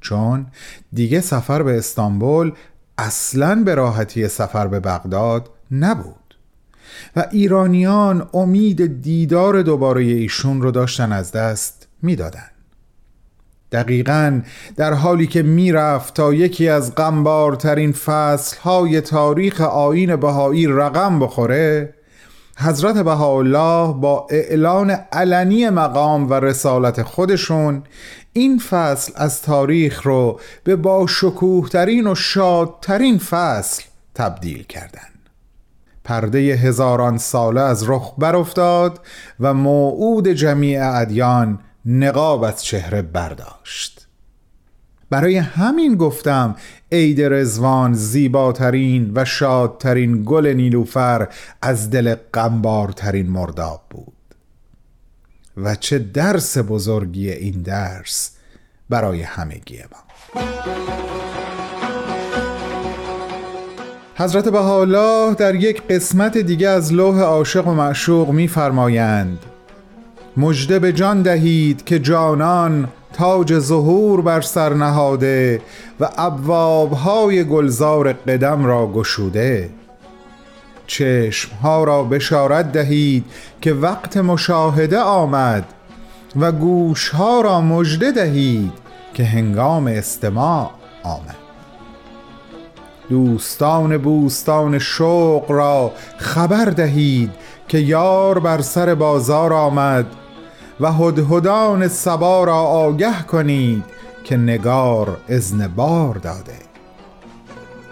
چون 0.00 0.46
دیگه 0.92 1.20
سفر 1.20 1.62
به 1.62 1.78
استانبول 1.78 2.52
اصلا 2.98 3.62
به 3.64 3.74
راحتی 3.74 4.28
سفر 4.28 4.66
به 4.66 4.80
بغداد 4.80 5.50
نبود. 5.70 6.36
و 7.16 7.26
ایرانیان 7.30 8.28
امید 8.34 9.02
دیدار 9.02 9.62
دوباره 9.62 10.02
ایشون 10.02 10.62
رو 10.62 10.70
داشتن 10.70 11.12
از 11.12 11.32
دست 11.32 11.88
می‌دادن. 12.02 12.53
دقیقا 13.74 14.40
در 14.76 14.92
حالی 14.92 15.26
که 15.26 15.42
می‌رفت 15.42 16.14
تا 16.14 16.34
یکی 16.34 16.68
از 16.68 16.94
غمبارترین 16.94 17.92
فصلهای 17.92 19.00
تاریخ 19.00 19.60
آین 19.60 20.16
بهایی 20.16 20.66
رقم 20.66 21.18
بخوره 21.18 21.94
حضرت 22.58 22.98
بهاءالله 22.98 23.94
با 24.00 24.26
اعلان 24.30 24.90
علنی 25.12 25.70
مقام 25.70 26.30
و 26.30 26.34
رسالت 26.34 27.02
خودشون 27.02 27.82
این 28.32 28.58
فصل 28.58 29.12
از 29.16 29.42
تاریخ 29.42 30.02
رو 30.02 30.40
به 30.64 30.76
با 30.76 31.06
شکوهترین 31.06 32.06
و 32.06 32.14
شادترین 32.14 33.18
فصل 33.18 33.82
تبدیل 34.14 34.62
کردند. 34.62 35.10
پرده 36.04 36.38
هزاران 36.38 37.18
ساله 37.18 37.60
از 37.60 37.90
رخ 37.90 38.14
برافتاد 38.18 39.00
و 39.40 39.54
موعود 39.54 40.28
جمیع 40.28 40.96
ادیان 40.96 41.58
نقاب 41.86 42.42
از 42.42 42.64
چهره 42.64 43.02
برداشت. 43.02 44.06
برای 45.10 45.36
همین 45.36 45.94
گفتم 45.94 46.56
عید 46.92 47.22
رزوان 47.22 47.94
زیباترین 47.94 49.12
و 49.14 49.24
شادترین 49.24 50.22
گل 50.26 50.46
نیلوفر 50.46 51.28
از 51.62 51.90
دل 51.90 52.14
غمبارترین 52.34 53.30
مرداب 53.30 53.82
بود. 53.90 54.12
و 55.56 55.74
چه 55.74 55.98
درس 55.98 56.58
بزرگی 56.58 57.30
این 57.30 57.62
درس 57.62 58.30
برای 58.88 59.22
همگی 59.22 59.78
ما. 59.78 60.42
حضرت 64.16 64.48
بهاءالله 64.48 65.34
در 65.34 65.54
یک 65.54 65.82
قسمت 65.82 66.38
دیگه 66.38 66.68
از 66.68 66.92
لوح 66.92 67.20
عاشق 67.20 67.68
و 67.68 67.74
معشوق 67.74 68.30
می‌فرمایند 68.30 69.38
مژده 70.36 70.78
به 70.78 70.92
جان 70.92 71.22
دهید 71.22 71.84
که 71.84 71.98
جانان 71.98 72.88
تاج 73.12 73.58
ظهور 73.58 74.20
بر 74.20 74.40
سر 74.40 74.74
نهاده 74.74 75.60
و 76.00 76.08
ابوابهای 76.16 77.44
گلزار 77.44 78.12
قدم 78.12 78.66
را 78.66 78.86
گشوده. 78.86 79.70
چشمها 80.86 81.84
را 81.84 82.02
بشارت 82.02 82.72
دهید 82.72 83.24
که 83.60 83.72
وقت 83.72 84.16
مشاهده 84.16 85.00
آمد 85.00 85.64
و 86.36 86.52
گوشها 86.52 87.40
را 87.40 87.60
مژده 87.60 88.10
دهید 88.10 88.72
که 89.14 89.24
هنگام 89.24 89.86
استماع 89.86 90.70
آمد. 91.02 91.36
دوستان 93.08 93.98
بوستان 93.98 94.78
شوق 94.78 95.50
را 95.50 95.92
خبر 96.16 96.64
دهید 96.64 97.30
که 97.68 97.78
یار 97.78 98.38
بر 98.38 98.60
سر 98.60 98.94
بازار 98.94 99.52
آمد 99.52 100.06
و 100.80 100.92
هدهدان 100.92 101.88
سبا 101.88 102.44
را 102.44 102.56
آگه 102.58 103.22
کنید 103.22 103.84
که 104.24 104.36
نگار 104.36 105.16
اذن 105.28 105.68
بار 105.68 106.14
داده. 106.14 106.58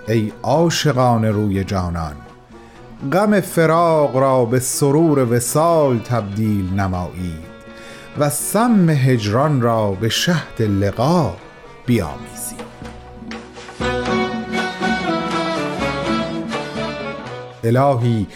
ای 0.08 0.32
عاشقان 0.42 1.24
روی 1.24 1.64
جانان 1.64 2.14
غم 3.12 3.40
فراق 3.40 4.16
را 4.16 4.44
به 4.44 4.60
سرور 4.60 5.32
وسال 5.32 5.98
تبدیل 5.98 6.72
نمایید 6.80 7.52
و 8.18 8.30
سم 8.30 8.90
هجران 8.90 9.60
را 9.60 9.90
به 9.90 10.08
شهد 10.08 10.62
لقا 10.62 11.34
بیامیزید. 11.86 12.62
الهی 17.64 18.26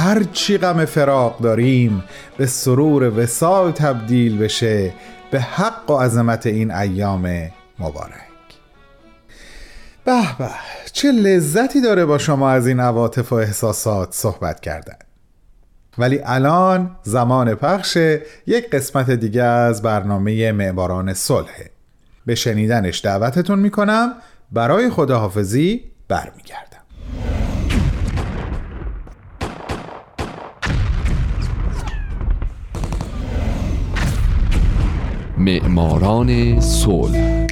هر 0.00 0.22
چی 0.32 0.58
غم 0.58 0.84
فراق 0.84 1.38
داریم 1.38 2.04
به 2.36 2.46
سرور 2.46 3.18
وسال 3.18 3.72
تبدیل 3.72 4.38
بشه 4.38 4.92
به 5.30 5.40
حق 5.40 5.90
و 5.90 5.98
عظمت 5.98 6.46
این 6.46 6.70
ایام 6.70 7.50
مبارک. 7.78 8.14
به 10.04 10.36
به 10.38 10.48
چه 10.92 11.12
لذتی 11.12 11.80
داره 11.80 12.04
با 12.04 12.18
شما 12.18 12.50
از 12.50 12.66
این 12.66 12.80
عواطف 12.80 13.32
و 13.32 13.34
احساسات 13.34 14.14
صحبت 14.14 14.60
کردن. 14.60 14.98
ولی 15.98 16.20
الان 16.24 16.96
زمان 17.02 17.54
پخش 17.54 17.96
یک 18.46 18.70
قسمت 18.70 19.10
دیگه 19.10 19.42
از 19.42 19.82
برنامه 19.82 20.52
معماران 20.52 21.14
صلحه 21.14 21.70
به 22.26 22.34
شنیدنش 22.34 23.04
دعوتتون 23.04 23.58
می‌کنم 23.58 24.14
برای 24.52 24.90
خداحافظی 24.90 25.84
برمیگردم. 26.08 26.79
معماران 35.40 36.60
صلح. 36.60 37.46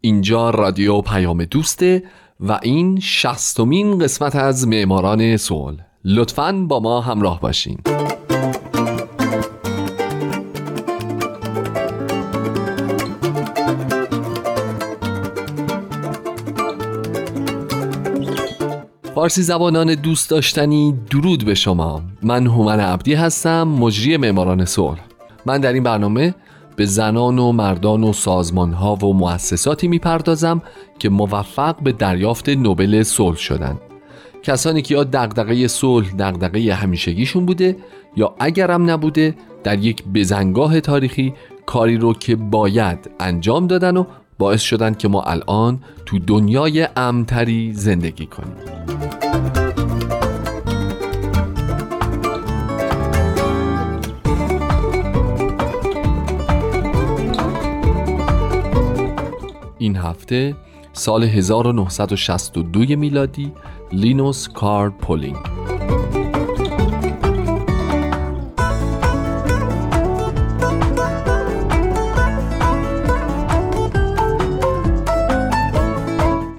اینجا 0.00 0.50
رادیو 0.50 1.00
پیام 1.00 1.44
دوسته 1.44 2.02
و 2.40 2.58
این 2.62 3.00
شستمین 3.00 3.98
قسمت 3.98 4.36
از 4.36 4.68
معماران 4.68 5.36
صلح. 5.36 5.86
لطفاً 6.04 6.52
با 6.52 6.80
ما 6.80 7.00
همراه 7.00 7.40
باشین. 7.40 7.78
فارسی 19.26 19.42
زبانان 19.42 19.94
دوست 19.94 20.30
داشتنی 20.30 20.94
درود 21.10 21.44
به 21.44 21.54
شما. 21.54 22.02
من 22.22 22.46
هومن 22.46 22.80
عبدی 22.80 23.14
هستم 23.14 23.62
مجری 23.68 24.16
معماران 24.16 24.64
صلح. 24.64 25.00
من 25.46 25.60
در 25.60 25.72
این 25.72 25.82
برنامه 25.82 26.34
به 26.76 26.86
زنان 26.86 27.38
و 27.38 27.52
مردان 27.52 28.04
و 28.04 28.12
سازمان 28.12 28.72
ها 28.72 28.94
و 28.94 29.14
مؤسساتی 29.14 29.88
می‌پردازم 29.88 30.62
که 30.98 31.08
موفق 31.08 31.82
به 31.82 31.92
دریافت 31.92 32.48
نوبل 32.48 33.02
صلح 33.02 33.36
شدند 33.36 33.80
کسانی 34.42 34.82
که 34.82 34.94
یا 34.94 35.04
دغدغه 35.04 35.68
صلح 35.68 36.08
دغدغه 36.18 36.74
همیشگیشون 36.74 37.46
بوده 37.46 37.76
یا 38.16 38.34
اگرم 38.38 38.90
نبوده 38.90 39.34
در 39.64 39.78
یک 39.78 40.04
بزنگاه 40.14 40.80
تاریخی 40.80 41.34
کاری 41.66 41.96
رو 41.96 42.14
که 42.14 42.36
باید 42.36 43.10
انجام 43.20 43.66
دادن 43.66 43.96
و 43.96 44.04
باعث 44.38 44.62
شدن 44.62 44.94
که 44.94 45.08
ما 45.08 45.22
الان 45.22 45.80
تو 46.06 46.18
دنیای 46.18 46.88
امتری 46.96 47.72
زندگی 47.72 48.26
کنیم. 48.26 48.95
این 59.78 59.96
هفته 59.96 60.54
سال 60.92 61.24
1962 61.24 62.96
میلادی 62.96 63.52
لینوس 63.92 64.48
کار 64.48 64.90
پولینگ. 64.90 65.36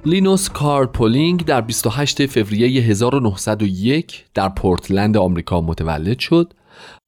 لینوس 0.08 0.50
کارل 0.50 0.88
پولینگ 0.88 1.46
در 1.46 1.62
28 1.62 2.26
فوریه 2.26 2.82
1901 2.82 4.26
در 4.34 4.50
پورتلند 4.50 5.18
آمریکا 5.18 5.62
متولد 5.62 6.20
شد 6.20 6.54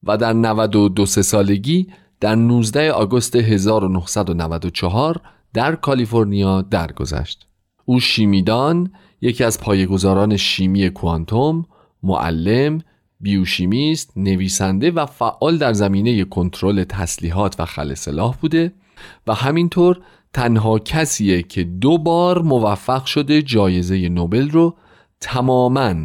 و 0.03 0.17
در 0.17 0.33
92 0.33 1.05
سالگی 1.05 1.87
در 2.19 2.35
19 2.35 2.91
آگوست 2.91 3.35
1994 3.35 5.21
در 5.53 5.75
کالیفرنیا 5.75 6.61
درگذشت. 6.61 7.47
او 7.85 7.99
شیمیدان، 7.99 8.91
یکی 9.21 9.43
از 9.43 9.59
پایه‌گذاران 9.59 10.37
شیمی 10.37 10.89
کوانتوم، 10.89 11.65
معلم، 12.03 12.81
بیوشیمیست، 13.19 14.11
نویسنده 14.15 14.91
و 14.91 15.05
فعال 15.05 15.57
در 15.57 15.73
زمینه 15.73 16.23
کنترل 16.23 16.83
تسلیحات 16.83 17.59
و 17.59 17.65
خلع 17.65 17.93
سلاح 17.93 18.35
بوده 18.41 18.73
و 19.27 19.33
همینطور 19.33 20.01
تنها 20.33 20.79
کسیه 20.79 21.43
که 21.43 21.63
دو 21.63 21.97
بار 21.97 22.41
موفق 22.41 23.05
شده 23.05 23.41
جایزه 23.41 24.09
نوبل 24.09 24.49
رو 24.49 24.75
تماما 25.21 25.95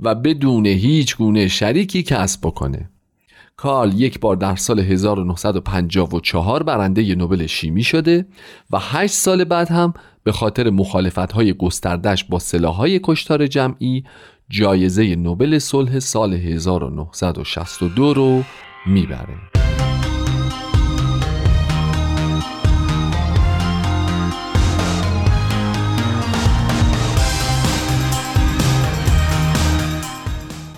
و 0.00 0.14
بدون 0.14 0.66
هیچ 0.66 1.16
گونه 1.16 1.48
شریکی 1.48 2.02
کسب 2.02 2.40
بکنه 2.42 2.90
کارل 3.60 4.00
یک 4.00 4.20
بار 4.20 4.36
در 4.36 4.56
سال 4.56 4.80
1954 4.80 6.62
برنده 6.62 7.14
نوبل 7.14 7.46
شیمی 7.46 7.82
شده 7.82 8.26
و 8.70 8.78
هشت 8.80 9.14
سال 9.14 9.44
بعد 9.44 9.68
هم 9.68 9.94
به 10.24 10.32
خاطر 10.32 10.70
مخالفت 10.70 11.32
های 11.32 11.52
گستردش 11.52 12.24
با 12.24 12.38
سلاحهای 12.38 13.00
کشتار 13.02 13.46
جمعی 13.46 14.04
جایزه 14.48 15.16
نوبل 15.16 15.58
صلح 15.58 15.98
سال 15.98 16.34
1962 16.34 18.14
رو 18.14 18.42
می‌بره. 18.86 19.34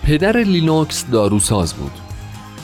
پدر 0.02 0.36
لینوس 0.36 1.10
داروساز 1.10 1.74
بود. 1.74 2.01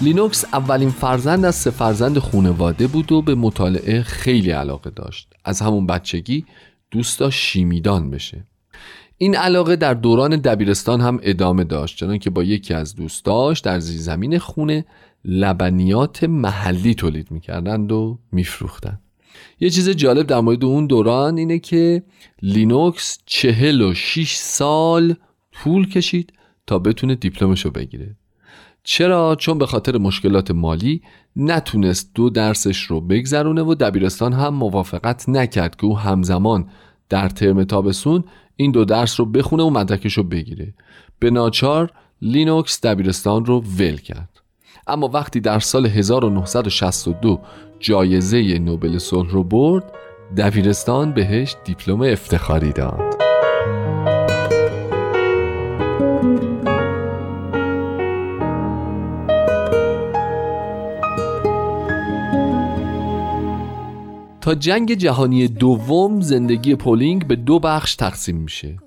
لینوس 0.01 0.45
اولین 0.45 0.91
فرزند 0.91 1.45
از 1.45 1.55
سه 1.55 1.71
فرزند 1.71 2.19
خونواده 2.19 2.87
بود 2.87 3.13
و 3.13 3.23
به 3.23 3.35
مطالعه 3.35 4.03
خیلی 4.03 4.51
علاقه 4.51 4.91
داشت. 4.91 5.33
از 5.45 5.61
همون 5.61 5.87
بچگی 5.87 6.45
دوست 6.91 7.19
داشت 7.19 7.41
شیمیدان 7.41 8.11
بشه. 8.11 8.45
این 9.17 9.37
علاقه 9.37 9.77
در 9.77 9.95
دوران 9.95 10.37
دبیرستان 10.37 11.01
هم 11.01 11.21
ادامه 11.23 11.65
داشت 11.65 11.97
چنان 11.97 12.19
که 12.19 12.31
با 12.31 12.43
یکی 12.43 12.75
از 12.75 12.95
دوستاش 12.95 13.61
در 13.61 13.79
زیرزمین 13.79 14.39
خونه 14.39 14.85
لبنیات 15.25 16.25
محلی 16.25 16.95
تولید 16.95 17.31
می‌کردند 17.31 17.93
و 17.93 18.19
میفروختند. 18.33 19.01
یه 19.61 19.71
چیز 19.71 19.89
جالب 19.89 20.27
در 20.27 20.41
مورد 20.41 20.65
اون 20.65 20.87
دوران 20.87 21.39
اینه 21.39 21.59
که 21.59 22.03
لینوکس 22.43 23.19
چهل 23.27 23.83
و 23.83 23.95
شیش 23.95 24.35
سال 24.35 25.15
طول 25.53 25.89
کشید 25.89 26.33
تا 26.67 26.79
بتونه 26.79 27.15
دیپلمش 27.15 27.67
بگیره. 27.67 28.17
چرا؟ 28.91 29.37
چون 29.39 29.59
به 29.59 29.67
خاطر 29.67 29.99
مشکلات 29.99 30.51
مالی 30.51 31.03
نتونست 31.37 32.11
دو 32.15 32.31
درسش 32.31 32.83
رو 32.83 33.01
بگذرونه 33.01 33.63
و 33.63 33.75
دبیرستان 33.75 34.33
هم 34.33 34.55
موافقت 34.55 35.29
نکرد 35.29 35.77
که 35.77 35.87
او 35.87 35.99
همزمان 35.99 36.69
در 37.09 37.29
ترم 37.29 37.65
تابسون 37.65 38.25
این 38.57 38.71
دو 38.71 38.85
درس 38.85 39.21
رو 39.21 39.27
بخونه 39.27 39.63
و 39.63 39.71
مدرکش 39.71 40.13
رو 40.13 40.23
بگیره. 40.23 40.75
به 41.19 41.31
ناچار 41.31 41.93
لینوس 42.23 42.81
دبیرستان 42.81 43.45
رو 43.45 43.61
ول 43.79 43.97
کرد. 43.97 44.41
اما 44.87 45.09
وقتی 45.09 45.41
در 45.41 45.59
سال 45.59 45.87
1962 45.87 47.41
جایزه 47.81 48.59
نوبل 48.59 48.99
صلح 48.99 49.31
رو 49.31 49.45
برد 49.45 49.93
دبیرستان 50.37 51.13
بهش 51.13 51.57
دیپلم 51.65 52.03
افتخاری 52.03 52.73
داد. 52.73 53.28
تا 64.49 64.55
جنگ 64.55 64.95
جهانی 64.95 65.49
دوم 65.49 66.21
زندگی 66.21 66.75
پولینگ 66.75 67.27
به 67.27 67.37
دو 67.37 67.59
بخش 67.59 67.97
تقسیم 67.97 68.37
میشه. 68.37 68.79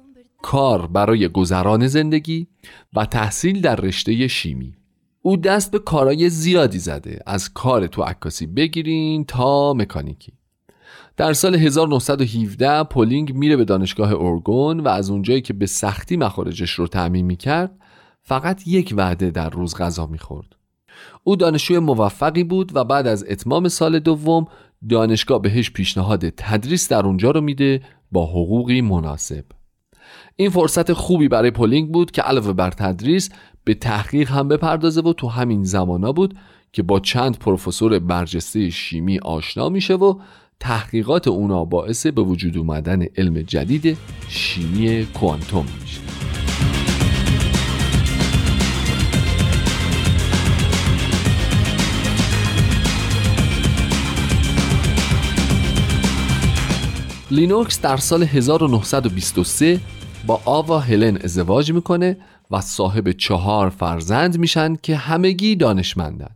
کار 0.42 0.88
برای 0.88 1.28
گذران 1.28 1.88
زندگی 1.88 2.48
و 2.94 3.06
تحصیل 3.06 3.62
در 3.62 3.76
رشته 3.76 4.28
شیمی. 4.28 4.74
او 5.22 5.38
دست 5.38 5.72
به 5.72 5.80
کارهای 5.80 6.30
زیادی 6.30 6.80
زده 6.80 7.20
از 7.26 7.54
کار 7.54 7.88
تو 7.88 8.02
عکاسی 8.02 8.48
بگیرین 8.48 9.26
تا 9.26 9.74
مکانیکی. 9.74 10.34
در 11.18 11.34
سال 11.34 11.56
1917 11.56 12.84
پولینگ 12.84 13.36
میره 13.36 13.56
به 13.56 13.66
دانشگاه 13.66 14.12
اورگون 14.12 14.80
و 14.80 14.88
از 14.88 15.10
اونجایی 15.10 15.42
که 15.42 15.54
به 15.54 15.66
سختی 15.66 16.18
مخارجش 16.18 16.72
رو 16.72 16.88
تعمین 16.88 17.26
می‌کرد 17.26 17.72
فقط 18.22 18.68
یک 18.68 18.94
وعده 18.98 19.32
در 19.32 19.50
روز 19.50 19.76
غذا 19.76 20.06
می‌خورد. 20.06 20.56
او 21.24 21.36
دانشجوی 21.36 21.80
موفقی 21.80 22.44
بود 22.44 22.72
و 22.76 22.84
بعد 22.84 23.08
از 23.08 23.26
اتمام 23.30 23.68
سال 23.68 24.00
دوم 24.00 24.48
دانشگاه 24.90 25.42
بهش 25.42 25.72
پیشنهاد 25.72 26.30
تدریس 26.30 26.90
در 26.90 27.06
اونجا 27.06 27.32
رو 27.32 27.42
میده 27.42 27.82
با 28.12 28.26
حقوقی 28.26 28.82
مناسب. 28.82 29.46
این 30.36 30.50
فرصت 30.50 30.94
خوبی 30.94 31.28
برای 31.28 31.52
پولینگ 31.52 31.92
بود 31.92 32.12
که 32.12 32.22
علاوه 32.22 32.54
بر 32.54 32.72
تدریس 32.72 33.30
به 33.64 33.74
تحقیق 33.74 34.32
هم 34.32 34.48
بپردازه 34.48 35.02
و 35.02 35.14
تو 35.14 35.28
همین 35.28 35.64
زمانا 35.64 36.12
بود 36.12 36.36
که 36.74 36.84
با 36.84 37.00
چند 37.00 37.40
پروفسور 37.40 38.00
برجسته 38.00 38.70
شیمی 38.70 39.20
آشنا 39.20 39.70
میشه 39.70 39.94
و 39.96 40.20
تحقیقات 40.60 41.28
اونا 41.28 41.66
باعث 41.66 42.08
به 42.08 42.22
وجود 42.22 42.58
اومدن 42.58 43.06
علم 43.18 43.42
جدید 43.42 43.98
شیمی 44.28 45.06
کوانتوم 45.06 45.66
میشه. 45.82 46.21
لینوکس 57.32 57.82
در 57.82 57.98
سال 57.98 58.24
1923 58.24 59.80
با 60.28 60.42
آوا 60.46 60.80
هلن 60.80 61.18
ازدواج 61.24 61.72
می‌کنه 61.72 62.18
و 62.52 62.62
صاحب 62.62 63.12
چهار 63.12 63.70
فرزند 63.70 64.38
میشن 64.38 64.76
که 64.76 64.96
همگی 64.96 65.56
دانشمندن. 65.56 66.30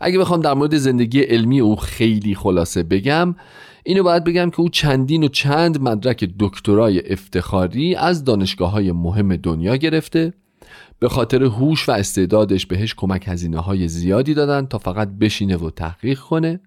اگه 0.00 0.18
بخوام 0.18 0.40
در 0.40 0.54
مورد 0.54 0.76
زندگی 0.76 1.20
علمی 1.20 1.60
او 1.60 1.76
خیلی 1.76 2.34
خلاصه 2.34 2.82
بگم 2.82 3.34
اینو 3.84 4.02
باید 4.02 4.24
بگم 4.24 4.50
که 4.50 4.60
او 4.60 4.68
چندین 4.68 5.24
و 5.24 5.28
چند 5.28 5.82
مدرک 5.82 6.30
دکترای 6.38 7.12
افتخاری 7.12 7.94
از 7.94 8.24
دانشگاه 8.24 8.70
های 8.70 8.92
مهم 8.92 9.36
دنیا 9.36 9.76
گرفته. 9.76 10.32
به 10.98 11.08
خاطر 11.08 11.42
هوش 11.42 11.88
و 11.88 11.92
استعدادش 11.92 12.66
بهش 12.66 12.94
کمک 12.94 13.28
هزینه 13.28 13.58
های 13.58 13.88
زیادی 13.88 14.34
دادن 14.34 14.66
تا 14.66 14.78
فقط 14.78 15.08
بشینه 15.08 15.56
و 15.56 15.70
تحقیق 15.70 16.18
کنه. 16.18 16.60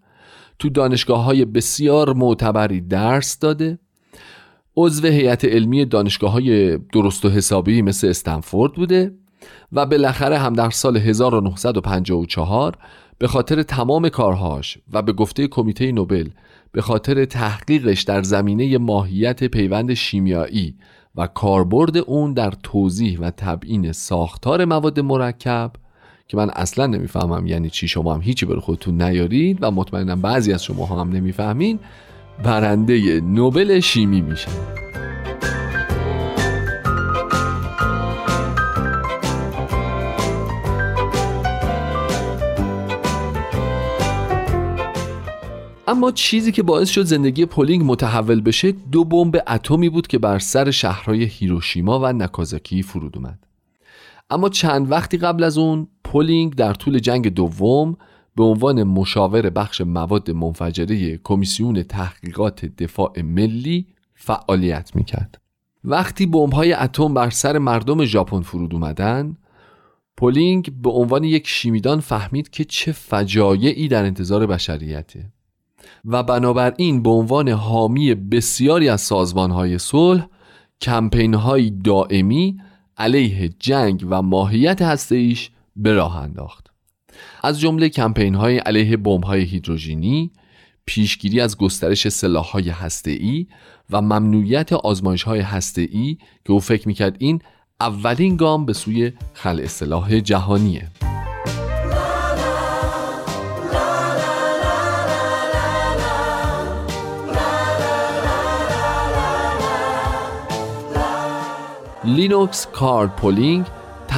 تو 0.60 0.70
دانشگاه 0.70 1.24
های 1.24 1.45
بسیار 1.45 2.14
معتبری 2.14 2.82
درس 2.82 3.39
داده. 3.39 3.80
عضو 4.78 5.08
هیئت 5.08 5.45
علمی 5.45 5.86
دانشگاه 5.86 6.32
های 6.32 6.78
درست 6.78 7.26
و 7.26 7.30
حسابی 7.30 7.82
مثل 7.82 8.08
استنفورد 8.08 8.74
بوده 8.74 9.14
و 9.72 9.86
بالاخره 9.86 10.38
هم 10.38 10.53
در 10.53 10.70
سال 10.70 10.97
1954 10.97 12.78
به 13.18 13.28
خاطر 13.28 13.64
تمام 13.64 14.10
کارهاش 14.10 14.78
و 14.93 15.01
به 15.01 15.14
گفته 15.14 15.47
کمیته 15.47 15.91
نوبل 15.91 16.30
به 16.72 16.82
خاطر 16.82 17.26
تحقیقش 17.26 18.01
در 18.01 18.24
زمینه 18.24 18.78
ماهیت 18.78 19.43
پیوند 19.43 19.93
شیمیایی 19.93 20.76
و 21.16 21.28
کاربرد 21.28 21.97
اون 21.97 22.34
در 22.34 22.53
توضیح 22.64 23.20
و 23.20 23.32
تبیین 23.32 23.91
ساختار 23.91 24.66
مواد 24.66 24.99
مرکب 24.99 25.72
که 26.28 26.38
من 26.38 26.49
اصلا 26.49 26.88
نمی‌فهمم 26.88 27.47
یعنی 27.47 27.69
چی. 27.69 27.88
شما 27.88 28.13
هم 28.13 28.21
هیچی 28.21 28.45
بر 28.45 28.59
خودتون 28.59 29.01
نیارید 29.01 29.57
و 29.61 29.71
مطمئنم 29.71 30.21
بعضی 30.21 30.53
از 30.53 30.63
شما 30.63 30.86
هم 30.86 31.09
نمی‌فهمین. 31.09 31.80
برنده 32.43 33.21
نوبل 33.21 33.80
شیمی 33.80 34.21
میشه. 34.21 34.47
اما 45.89 46.11
چیزی 46.11 46.51
که 46.51 46.63
باعث 46.63 46.89
شد 46.89 47.03
زندگی 47.03 47.45
پولینگ 47.45 47.84
متحول 47.86 48.41
بشه 48.41 48.71
دو 48.71 49.03
بمب 49.03 49.43
اتمی 49.47 49.89
بود 49.89 50.07
که 50.07 50.17
بر 50.17 50.39
سر 50.39 50.71
شهرهای 50.71 51.23
هیروشیما 51.23 51.99
و 51.99 52.13
ناکازاکی 52.13 52.82
فرود 52.82 53.17
اومد. 53.17 53.39
اما 54.30 54.49
چند 54.49 54.91
وقتی 54.91 55.17
قبل 55.17 55.43
از 55.43 55.57
اون 55.57 55.88
پولینگ 56.12 56.55
در 56.55 56.74
طول 56.74 56.99
جنگ 56.99 57.34
دوم 57.34 57.97
به 58.36 58.43
عنوان 58.43 58.84
مشاور 58.84 59.49
بخش 59.49 59.82
مواد 59.82 60.32
منفجره 60.32 61.18
کمیسیون 61.18 61.84
تحقیقات 61.84 62.66
دفاع 62.66 63.22
ملی 63.22 63.88
فعالیت 64.16 64.95
می‌کرد. 64.95 65.41
وقتی 65.84 66.26
بمب‌های 66.26 66.74
اتم 66.74 67.14
بر 67.14 67.30
سر 67.30 67.58
مردم 67.58 68.05
ژاپن 68.05 68.41
فرود 68.41 68.74
اومدن 68.74 69.38
پولینگ 70.18 70.72
به 70.82 70.89
عنوان 70.89 71.24
یک 71.24 71.47
شیمیدان 71.47 71.99
فهمید 71.99 72.49
که 72.49 72.64
چه 72.64 72.91
فجایعی 72.91 73.88
در 73.88 74.05
انتظار 74.05 74.47
بشریته 74.47 75.26
و 76.05 76.24
بنابراین 76.24 77.03
به 77.03 77.10
عنوان 77.10 77.49
حامی 77.49 78.16
بسیاری 78.16 78.89
از 78.89 79.01
سازمانهای 79.01 79.78
صلح 79.78 80.28
کمپین‌های 80.82 81.70
دائمی 81.70 82.58
علیه 82.97 83.49
جنگ 83.60 84.05
و 84.10 84.22
ماهیت 84.22 84.82
هسته‌ایش 84.82 85.51
به 85.78 85.93
راه 85.93 86.17
انداخت. 86.17 86.67
از 87.43 87.59
جمله 87.59 87.89
کمپین 87.89 88.36
های 88.36 88.57
علیه 88.57 88.97
بمب 88.97 89.23
های 89.23 89.41
هیدروژنی 89.41 90.32
پیشگیری 90.86 91.41
از 91.41 91.57
گسترش 91.57 92.09
سلاح 92.09 92.45
های 92.45 92.69
هسته‌ای 92.69 93.47
و 93.89 94.01
ممنوعیت 94.01 94.73
آزمایش 94.73 95.23
های 95.23 95.39
هسته‌ای 95.39 96.17
که 96.45 96.53
او 96.53 96.59
فکر 96.59 96.88
می‌کرد 96.88 97.15
این 97.19 97.41
اولین 97.80 98.36
گام 98.36 98.65
به 98.65 98.73
سوی 98.73 99.11
خلع 99.34 99.65
سلاح 99.65 100.19
جهانیه. 100.19 100.91
لینوس 112.03 112.67
کارل 112.67 113.09
پولینگ 113.09 113.65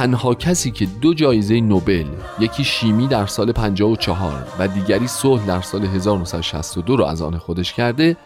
تنها 0.00 0.34
کسی 0.34 0.70
که 0.70 0.86
دو 1.00 1.14
جایزه 1.14 1.60
نوبل 1.60 2.06
یکی 2.38 2.64
شیمی 2.64 3.06
در 3.06 3.26
سال 3.26 3.52
54 3.52 4.46
و 4.58 4.68
دیگری 4.68 5.06
صلح 5.06 5.46
در 5.46 5.60
سال 5.60 5.84
1962 5.84 6.96
رو 6.96 7.04
از 7.04 7.22
آن 7.22 7.38
خودش 7.38 7.72
کرده 7.72 8.16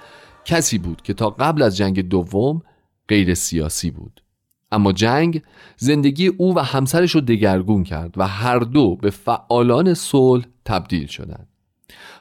کسی 0.45 0.79
بود 0.79 1.03
که 1.03 1.15
تا 1.15 1.31
قبل 1.31 1.63
از 1.63 1.77
جنگ 1.77 2.09
دوم 2.09 2.63
غیر 3.09 3.35
سیاسی 3.35 3.91
بود. 3.91 4.23
اما 4.73 4.93
جنگ 4.93 5.43
زندگی 5.77 6.27
او 6.27 6.55
و 6.55 6.59
همسرش 6.59 7.11
رو 7.11 7.21
دگرگون 7.21 7.85
کرد 7.85 8.15
و 8.17 8.27
هر 8.27 8.59
دو 8.59 8.97
به 8.97 9.11
فعالان 9.11 9.95
صلح 9.95 10.45
تبدیل 10.65 11.07
شدند. 11.07 11.49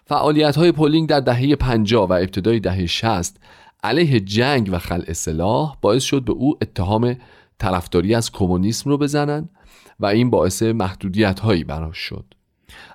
فعالیت 0.05 0.55
های 0.55 0.71
پولینگ 0.71 1.09
در 1.09 1.19
دهه 1.19 1.55
50 1.55 2.09
و 2.09 2.13
ابتدای 2.13 2.59
دهه 2.59 2.85
60 2.85 3.37
علیه 3.83 4.19
جنگ 4.19 4.69
و 4.71 4.79
خلع 4.79 5.13
سلاح 5.13 5.77
باعث 5.81 6.03
شد 6.03 6.23
به 6.23 6.31
او 6.31 6.57
اتهام 6.61 7.15
طرفداری 7.63 8.15
از 8.15 8.31
کمونیسم 8.31 8.89
رو 8.89 8.97
بزنن 8.97 9.49
و 9.99 10.05
این 10.05 10.29
باعث 10.29 10.63
محدودیت 10.63 11.39
هایی 11.39 11.63
براش 11.63 11.97
شد 11.97 12.25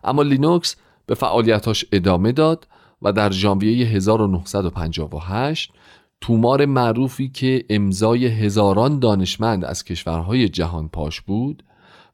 اما 0.04 0.22
لینوکس 0.22 0.76
به 1.06 1.14
فعالیتاش 1.14 1.84
ادامه 1.92 2.32
داد 2.32 2.68
و 3.02 3.12
در 3.12 3.30
ژانویه 3.30 3.86
1958 3.86 5.72
تومار 6.20 6.66
معروفی 6.66 7.28
که 7.28 7.64
امضای 7.70 8.26
هزاران 8.26 8.98
دانشمند 8.98 9.64
از 9.64 9.84
کشورهای 9.84 10.48
جهان 10.48 10.88
پاش 10.88 11.20
بود 11.20 11.64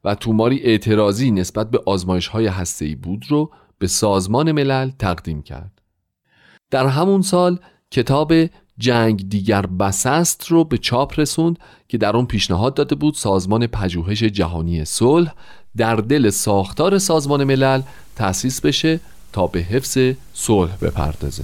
و 0.03 0.15
توماری 0.15 0.59
اعتراضی 0.59 1.31
نسبت 1.31 1.69
به 1.71 1.81
آزمایش 1.85 2.27
های 2.27 2.47
هسته‌ای 2.47 2.95
بود 2.95 3.25
رو 3.29 3.51
به 3.77 3.87
سازمان 3.87 4.51
ملل 4.51 4.89
تقدیم 4.99 5.41
کرد. 5.41 5.81
در 6.71 6.87
همون 6.87 7.21
سال 7.21 7.59
کتاب 7.91 8.33
جنگ 8.77 9.29
دیگر 9.29 9.65
بسست 9.65 10.47
رو 10.47 10.63
به 10.63 10.77
چاپ 10.77 11.19
رسوند 11.19 11.59
که 11.87 11.97
در 11.97 12.15
اون 12.15 12.25
پیشنهاد 12.25 12.73
داده 12.73 12.95
بود 12.95 13.13
سازمان 13.13 13.67
پژوهش 13.67 14.23
جهانی 14.23 14.85
صلح 14.85 15.33
در 15.77 15.95
دل 15.95 16.29
ساختار 16.29 16.97
سازمان 16.97 17.43
ملل 17.43 17.81
تأسیس 18.15 18.61
بشه 18.61 18.99
تا 19.33 19.47
به 19.47 19.59
حفظ 19.59 19.97
صلح 20.33 20.77
بپردازه. 20.81 21.43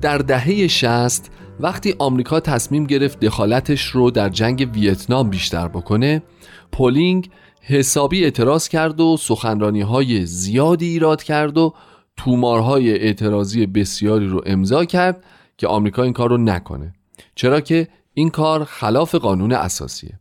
در 0.00 0.18
دهه 0.18 0.66
شست 0.66 1.30
وقتی 1.60 1.94
آمریکا 1.98 2.40
تصمیم 2.40 2.84
گرفت 2.84 3.20
دخالتش 3.20 3.86
رو 3.86 4.10
در 4.10 4.28
جنگ 4.28 4.70
ویتنام 4.74 5.30
بیشتر 5.30 5.68
بکنه 5.68 6.22
پولینگ 6.72 7.30
حسابی 7.62 8.24
اعتراض 8.24 8.68
کرد 8.68 9.00
و 9.00 9.16
سخنرانی 9.16 9.80
های 9.80 10.26
زیادی 10.26 10.86
ایراد 10.86 11.22
کرد 11.22 11.58
و 11.58 11.74
تومارهای 12.16 12.92
اعتراضی 12.92 13.66
بسیاری 13.66 14.26
رو 14.26 14.42
امضا 14.46 14.84
کرد 14.84 15.24
که 15.56 15.66
آمریکا 15.66 16.02
این 16.02 16.12
کار 16.12 16.30
رو 16.30 16.36
نکنه. 16.36 16.94
چرا 17.34 17.60
که 17.60 17.88
این 18.14 18.30
کار 18.30 18.64
خلاف 18.64 19.14
قانون 19.14 19.52
اساسیه. 19.52 20.18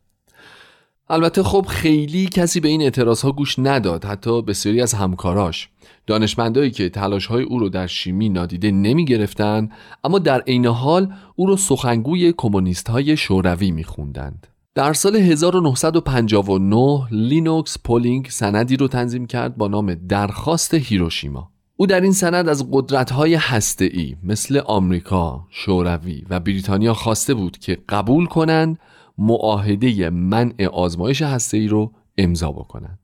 البته 1.10 1.44
خب 1.44 1.66
خیلی 1.70 2.26
کسی 2.26 2.60
به 2.60 2.68
این 2.68 2.82
اعتراض 2.82 3.22
ها 3.22 3.32
گوش 3.32 3.60
نداد 3.60 4.06
حتی 4.06 4.42
بسیاری 4.42 4.82
از 4.82 4.94
همکاراش. 4.94 5.70
دانشمندایی 6.08 6.72
که 6.72 6.90
تلاش 6.90 7.26
های 7.26 7.44
او 7.44 7.60
رو 7.60 7.70
در 7.70 7.88
شیمی 7.88 8.30
نادیده 8.30 8.72
نمی 8.72 9.06
گرفتن 9.06 9.70
اما 10.04 10.20
در 10.20 10.42
عین 10.42 10.66
حال 10.66 11.14
او 11.36 11.46
رو 11.46 11.58
سخنگوی 11.58 12.34
کمونیست 12.38 12.90
های 12.90 13.18
شوروی 13.18 13.72
می 13.72 13.84
خوندند. 13.84 14.48
در 14.76 14.94
سال 14.94 15.16
1959 15.16 17.08
لینوس 17.12 17.78
پولینگ 17.84 18.28
سندی 18.30 18.78
رو 18.78 18.88
تنظیم 18.88 19.26
کرد 19.26 19.58
با 19.58 19.68
نام 19.68 19.94
درخواست 19.94 20.74
هیروشیما 20.74 21.52
او 21.76 21.88
در 21.88 22.02
این 22.02 22.14
سند 22.14 22.50
از 22.50 22.72
قدرت‌های 22.72 23.36
هسته‌ای 23.36 24.16
مثل 24.24 24.62
آمریکا، 24.66 25.48
شوروی 25.50 26.24
و 26.30 26.40
بریتانیا 26.40 26.94
خواسته 26.94 27.34
بود 27.34 27.58
که 27.58 27.78
قبول 27.90 28.26
کنند 28.26 28.80
معاهده 29.18 30.10
منع 30.10 30.68
آزمایش 30.74 31.22
هسته‌ای 31.22 31.68
رو 31.68 31.92
امضا 32.18 32.52
بکنند. 32.52 33.00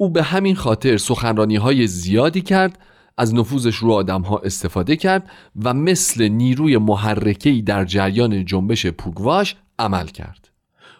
او 0.00 0.10
به 0.10 0.22
همین 0.22 0.54
خاطر 0.54 0.96
سخنرانی 0.96 1.56
های 1.56 1.86
زیادی 1.86 2.40
کرد 2.40 2.78
از 3.16 3.34
نفوذش 3.34 3.76
رو 3.76 3.92
آدم 3.92 4.22
ها 4.22 4.38
استفاده 4.38 4.96
کرد 4.96 5.30
و 5.62 5.74
مثل 5.74 6.28
نیروی 6.28 6.76
محرکه‌ای 6.78 7.62
در 7.62 7.84
جریان 7.84 8.44
جنبش 8.44 8.86
پوگواش 8.86 9.56
عمل 9.78 10.06
کرد. 10.06 10.48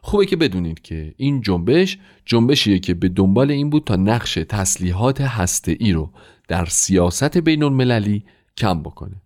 خوبه 0.03 0.27
که 0.27 0.37
بدونید 0.37 0.83
که 0.83 1.15
این 1.17 1.41
جنبش 1.41 1.99
جنبشیه 2.25 2.79
که 2.79 2.95
به 2.95 3.09
دنبال 3.09 3.51
این 3.51 3.71
بود 3.71 3.85
تا 3.85 3.97
نقش 3.97 4.35
تسلیحات 4.35 5.49
ای 5.69 5.93
رو 5.93 6.11
در 6.49 6.65
سیاست 6.65 7.39
بین 7.39 7.63
المللی 7.63 8.25
کم 8.57 8.83
بکنه. 8.83 9.23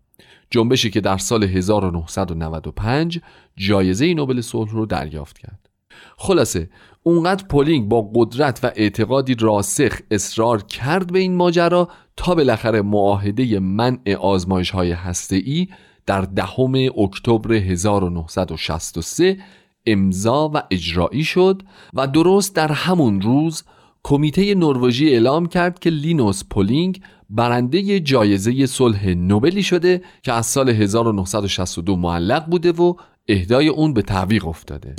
جنبشی 0.50 0.90
که 0.90 1.00
در 1.00 1.18
سال 1.18 1.44
1995 1.44 3.20
جایزه 3.56 4.14
نوبل 4.14 4.40
صلح 4.40 4.70
رو 4.70 4.86
دریافت 4.86 5.38
کرد. 5.38 5.61
خلاصه 6.16 6.68
اونقدر 7.02 7.44
پولینگ 7.44 7.88
با 7.88 8.10
قدرت 8.14 8.60
و 8.62 8.70
اعتقادی 8.76 9.34
راسخ 9.34 9.98
اصرار 10.10 10.62
کرد 10.62 11.12
به 11.12 11.18
این 11.18 11.34
ماجرا 11.34 11.88
تا 12.16 12.34
بالاخره 12.34 12.82
معاهده 12.82 13.58
منع 13.58 14.16
آزمایش 14.20 14.70
های 14.70 14.96
ای 15.30 15.68
در 16.06 16.20
دهم 16.20 16.74
اکتبر 16.74 17.52
1963 17.52 19.36
امضا 19.86 20.50
و 20.54 20.62
اجرایی 20.70 21.24
شد 21.24 21.62
و 21.94 22.06
درست 22.06 22.56
در 22.56 22.72
همون 22.72 23.20
روز 23.20 23.62
کمیته 24.02 24.54
نروژی 24.54 25.10
اعلام 25.10 25.46
کرد 25.46 25.78
که 25.78 25.90
لینوس 25.90 26.42
پولینگ 26.50 27.00
برنده 27.30 28.00
جایزه 28.00 28.66
صلح 28.66 29.08
نوبلی 29.08 29.62
شده 29.62 30.02
که 30.22 30.32
از 30.32 30.46
سال 30.46 30.68
1962 30.68 31.96
معلق 31.96 32.46
بوده 32.46 32.72
و 32.72 32.94
اهدای 33.28 33.68
اون 33.68 33.94
به 33.94 34.02
تعویق 34.02 34.46
افتاده. 34.48 34.94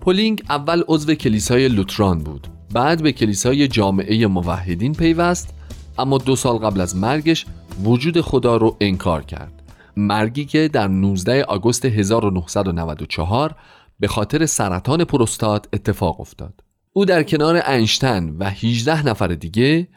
پولینگ 0.00 0.42
اول 0.48 0.82
عضو 0.88 1.14
کلیسای 1.14 1.68
لوتران 1.68 2.18
بود. 2.18 2.46
بعد 2.72 3.02
به 3.02 3.12
کلیسای 3.12 3.68
جامعه 3.68 4.26
موحدین 4.26 4.92
پیوست 4.92 5.54
اما 5.98 6.18
دو 6.18 6.36
سال 6.36 6.58
قبل 6.58 6.80
از 6.80 6.96
مرگش 6.96 7.46
وجود 7.84 8.20
خدا 8.20 8.56
رو 8.56 8.76
انکار 8.80 9.24
کرد. 9.24 9.62
مرگی 9.96 10.44
که 10.44 10.68
در 10.68 10.88
19 10.88 11.44
آگوست 11.44 11.84
1994 11.84 13.54
به 14.00 14.08
خاطر 14.08 14.46
سرطان 14.46 15.04
پروستات 15.04 15.68
اتفاق 15.72 16.20
افتاد. 16.20 16.54
او 16.92 17.04
در 17.04 17.22
کنار 17.22 17.62
انشتن 17.64 18.36
و 18.38 18.44
18 18.44 19.06
نفر 19.06 19.28
دیگه 19.28 19.88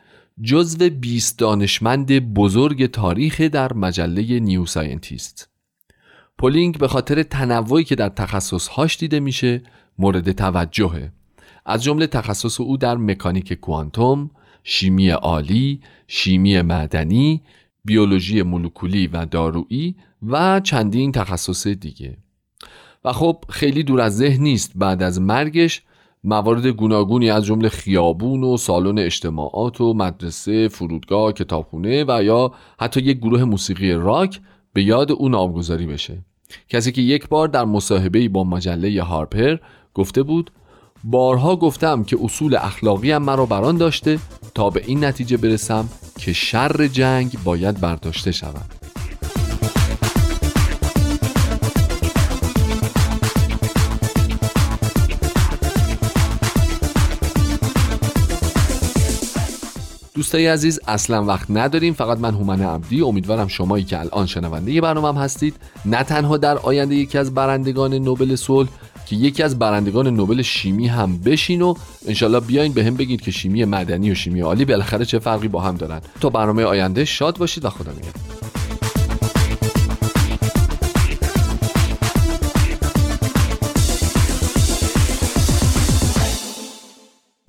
جزو 0.43 0.89
20 0.89 1.39
دانشمند 1.39 2.33
بزرگ 2.33 2.85
تاریخ 2.85 3.41
در 3.41 3.73
مجله 3.73 4.39
New 4.39 4.65
Scientist. 4.65 5.49
پولینگ 6.37 6.77
به 6.77 6.87
خاطر 6.87 7.23
تنوعی 7.23 7.83
که 7.83 7.95
در 7.95 8.09
تخصصهاش 8.09 8.97
دیده 8.97 9.19
میشه 9.19 9.61
مورد 9.97 10.31
توجهه. 10.31 11.11
از 11.65 11.83
جمله 11.83 12.07
تخصص 12.07 12.61
او 12.61 12.77
در 12.77 12.97
مکانیک 12.97 13.53
کوانتوم، 13.53 14.29
شیمی 14.63 15.09
آلی، 15.09 15.81
شیمی 16.07 16.61
معدنی، 16.61 17.41
بیولوژی 17.85 18.41
مولکولی 18.41 19.07
و 19.07 19.25
دارویی 19.25 19.95
و 20.27 20.59
چندین 20.59 21.11
تخصص 21.11 21.67
دیگه. 21.67 22.17
و 23.05 23.13
خب 23.13 23.43
خیلی 23.49 23.83
دور 23.83 24.01
از 24.01 24.17
ذهن 24.17 24.43
نیست 24.43 24.71
بعد 24.75 25.03
از 25.03 25.21
مرگش 25.21 25.81
موارد 26.23 26.67
گوناگونی 26.67 27.29
از 27.29 27.45
جمله 27.45 27.69
خیابون 27.69 28.43
و 28.43 28.57
سالن 28.57 28.99
اجتماعات 28.99 29.81
و 29.81 29.93
مدرسه، 29.93 30.67
فرودگاه، 30.67 31.33
کتابخونه 31.33 32.05
و 32.07 32.23
یا 32.23 32.51
حتی 32.79 33.01
یک 33.01 33.17
گروه 33.17 33.43
موسیقی 33.43 33.91
راک 33.91 34.41
به 34.73 34.83
یاد 34.83 35.11
او 35.11 35.29
نامگذاری 35.29 35.85
بشه. 35.85 36.25
کسی 36.69 36.91
که 36.91 37.01
یک 37.01 37.27
بار 37.27 37.47
در 37.47 37.65
مصاحبه 37.65 38.29
با 38.29 38.43
مجله 38.43 39.03
هارپر 39.03 39.57
گفته 39.93 40.23
بود 40.23 40.51
بارها 41.03 41.55
گفتم 41.55 42.03
که 42.03 42.17
اصول 42.23 42.55
اخلاقی 42.55 43.11
هم 43.11 43.23
مرا 43.23 43.45
بران 43.45 43.77
داشته 43.77 44.19
تا 44.55 44.69
به 44.69 44.83
این 44.85 45.03
نتیجه 45.05 45.37
برسم 45.37 45.89
که 46.19 46.33
شر 46.33 46.87
جنگ 46.87 47.37
باید 47.43 47.79
برداشته 47.79 48.31
شود. 48.31 48.81
دوستای 60.15 60.47
عزیز 60.47 60.79
اصلا 60.87 61.25
وقت 61.25 61.45
نداریم 61.49 61.93
فقط 61.93 62.17
من 62.17 62.33
هومن 62.33 62.61
عبدی. 62.61 63.01
امیدوارم 63.01 63.47
شمایی 63.47 63.83
که 63.83 63.99
الان 63.99 64.25
شنونده 64.25 64.81
برنامه 64.81 65.19
هستید. 65.19 65.55
نه 65.85 66.03
تنها 66.03 66.37
در 66.37 66.57
آینده 66.57 66.95
یکی 66.95 67.17
از 67.17 67.33
برندگان 67.33 67.93
نوبل 67.93 68.35
صلح 68.35 68.69
که 69.11 69.17
یکی 69.17 69.43
از 69.43 69.59
برندگان 69.59 70.07
نوبل 70.07 70.41
شیمی 70.41 70.87
هم 70.87 71.17
بشین 71.17 71.61
و 71.61 71.73
انشالله 72.07 72.39
بیاین 72.39 72.73
به 72.73 72.83
هم 72.83 72.95
بگید 72.95 73.21
که 73.21 73.31
شیمی 73.31 73.65
مدنی 73.65 74.11
و 74.11 74.15
شیمی 74.15 74.41
عالی 74.41 74.65
بالاخره 74.65 75.05
چه 75.05 75.19
فرقی 75.19 75.47
با 75.47 75.61
هم 75.61 75.75
دارن. 75.77 76.01
تا 76.21 76.29
برنامه 76.29 76.63
آینده 76.63 77.05
شاد 77.05 77.37
باشید 77.37 77.65
و 77.65 77.69
خدا 77.69 77.91
نگهدار. 77.91 78.13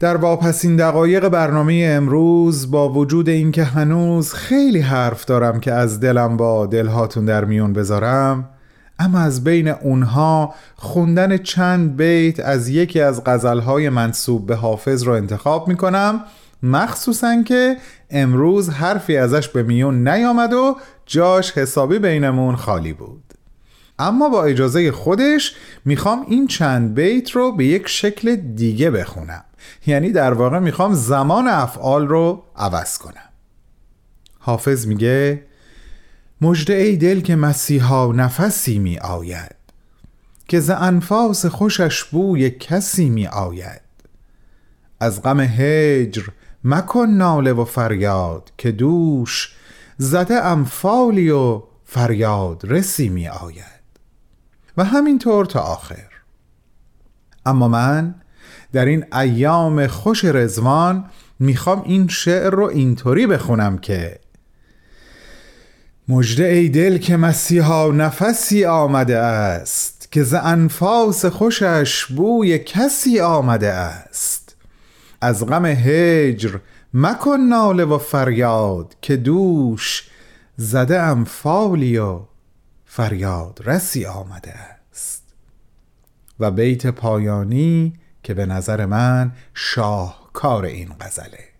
در 0.00 0.16
واپسین 0.16 0.76
دقایق 0.76 1.28
برنامه 1.28 1.88
امروز 1.88 2.70
با 2.70 2.88
وجود 2.88 3.28
اینکه 3.28 3.64
هنوز 3.64 4.32
خیلی 4.32 4.80
حرف 4.80 5.24
دارم 5.24 5.60
که 5.60 5.72
از 5.72 6.00
دلم 6.00 6.36
با 6.36 6.66
دلهاتون 6.66 7.24
در 7.24 7.44
میون 7.44 7.72
بذارم 7.72 8.51
اما 9.02 9.18
از 9.18 9.44
بین 9.44 9.68
اونها 9.68 10.54
خوندن 10.76 11.36
چند 11.36 11.96
بیت 11.96 12.40
از 12.40 12.68
یکی 12.68 13.00
از 13.00 13.24
غزلهای 13.24 13.88
منصوب 13.88 14.46
به 14.46 14.56
حافظ 14.56 15.02
رو 15.02 15.12
انتخاب 15.12 15.68
می‌کنم. 15.68 16.24
مخصوصا 16.62 17.42
که 17.42 17.76
امروز 18.10 18.70
حرفی 18.70 19.16
ازش 19.16 19.48
به 19.48 19.62
میون 19.62 20.08
نیامد 20.08 20.52
و 20.52 20.76
جاش 21.06 21.52
حسابی 21.52 21.98
بینمون 21.98 22.56
خالی 22.56 22.92
بود. 22.92 23.22
اما 23.98 24.28
با 24.28 24.44
اجازه 24.44 24.92
خودش 24.92 25.54
می‌خوام 25.84 26.24
این 26.28 26.46
چند 26.46 26.94
بیت 26.94 27.30
رو 27.30 27.52
به 27.52 27.64
یک 27.64 27.88
شکل 27.88 28.36
دیگه 28.36 28.90
بخونم. 28.90 29.44
یعنی 29.86 30.12
در 30.12 30.32
واقع 30.32 30.58
می‌خوام 30.58 30.94
زمان 30.94 31.48
افعال 31.48 32.08
رو 32.08 32.42
عوض 32.56 32.98
کنم. 32.98 33.30
حافظ 34.38 34.86
میگه 34.86 35.42
مجده 36.42 36.74
ای 36.74 36.96
دل 36.96 37.20
که 37.20 37.36
مسیحا 37.36 38.12
نفسی 38.12 38.78
می 38.78 38.98
آید 38.98 39.56
که 40.48 40.60
ز 40.60 40.70
انفاس 40.70 41.46
خوشش 41.46 42.04
بوی 42.04 42.50
کسی 42.50 43.10
می 43.10 43.26
آید. 43.26 43.80
از 45.00 45.22
غم 45.22 45.40
هجر 45.40 46.22
مکن 46.64 47.06
ناله 47.06 47.52
و 47.52 47.64
فریاد 47.64 48.52
که 48.58 48.72
دوش 48.72 49.52
زده 49.98 50.34
امفالی 50.34 51.30
و 51.30 51.62
فریاد 51.84 52.62
رسی 52.64 53.08
می 53.08 53.28
آید. 53.28 53.82
و 54.76 54.84
همینطور 54.84 55.46
تا 55.46 55.60
آخر. 55.60 56.08
اما 57.46 57.68
من 57.68 58.14
در 58.72 58.84
این 58.84 59.04
ایام 59.14 59.86
خوش 59.86 60.24
رزوان 60.24 61.04
می‌خوام 61.38 61.82
این 61.82 62.08
شعر 62.08 62.50
رو 62.50 62.64
اینطوری 62.64 63.26
بخونم 63.26 63.78
که 63.78 64.21
مجده 66.12 66.44
ای 66.44 66.68
دل 66.68 66.98
که 66.98 67.16
مسیحا 67.16 67.88
نفسی 67.88 68.64
آمده 68.64 69.18
است 69.18 70.08
که 70.10 70.22
ز 70.22 70.34
انفاس 70.34 71.24
خوشش 71.24 72.06
بوی 72.06 72.58
کسی 72.58 73.20
آمده 73.20 73.72
است. 73.72 74.56
از 75.20 75.46
غم 75.46 75.66
هجر 75.66 76.58
مکن 76.94 77.40
ناله 77.40 77.84
و 77.84 77.98
فریاد 77.98 78.96
که 79.00 79.16
دوش 79.16 80.10
زده 80.56 81.00
امفالی 81.00 81.98
و 81.98 82.20
فریاد 82.84 83.60
رسی 83.64 84.06
آمده 84.06 84.54
است. 84.54 85.22
و 86.40 86.50
بیت 86.50 86.86
پایانی 86.86 87.92
که 88.22 88.34
به 88.34 88.46
نظر 88.46 88.86
من 88.86 89.32
شاهکار 89.54 90.64
این 90.64 90.88
غزله. 91.00 91.51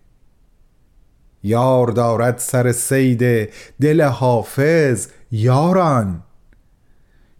یار 1.43 1.87
دارد 1.87 2.37
سر 2.37 2.71
سید 2.71 3.49
دل 3.81 4.01
حافظ 4.01 5.07
یاران. 5.31 6.23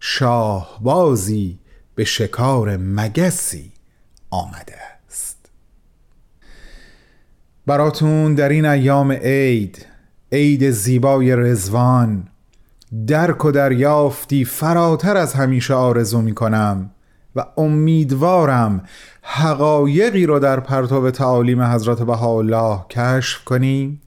شاهبازی 0.00 1.58
به 1.94 2.04
شکار 2.04 2.76
مگسی 2.76 3.72
آمده 4.30 4.74
است. 5.06 5.50
براتون 7.66 8.34
در 8.34 8.48
این 8.48 8.66
ایام 8.66 9.12
عید 9.12 9.86
عید 10.32 10.70
زیبای 10.70 11.36
رزوان 11.36 12.28
درک 13.06 13.44
و 13.44 13.50
دریافتی 13.50 14.44
فراتر 14.44 15.16
از 15.16 15.34
همیشه 15.34 15.74
آرزو 15.74 16.20
می 16.20 16.34
کنم 16.34 16.90
و 17.36 17.44
امیدوارم 17.56 18.84
حقایقی 19.22 20.26
رو 20.26 20.38
در 20.38 20.60
پرتو 20.60 21.10
تعالیم 21.10 21.62
حضرت 21.62 22.02
بهاءالله 22.02 22.80
کشف 22.90 23.44
کنیم 23.44 24.00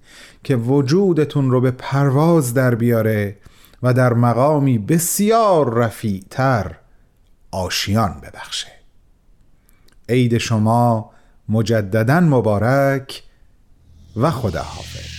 که 0.44 0.56
وجودتون 0.56 1.52
رو 1.52 1.62
به 1.62 1.72
پرواز 1.72 2.54
در 2.54 2.76
بیاره 2.76 3.38
و 3.84 3.94
در 3.94 4.14
مقامی 4.14 4.78
بسیار 4.78 5.74
رفیعتر 5.74 6.76
آشیان 7.52 8.22
ببخشه. 8.24 8.72
عید 10.10 10.38
شما 10.38 11.12
مجددا 11.50 12.20
مبارک 12.20 13.24
و 14.16 14.32
خدا 14.32 14.62
حافظ 14.62 15.17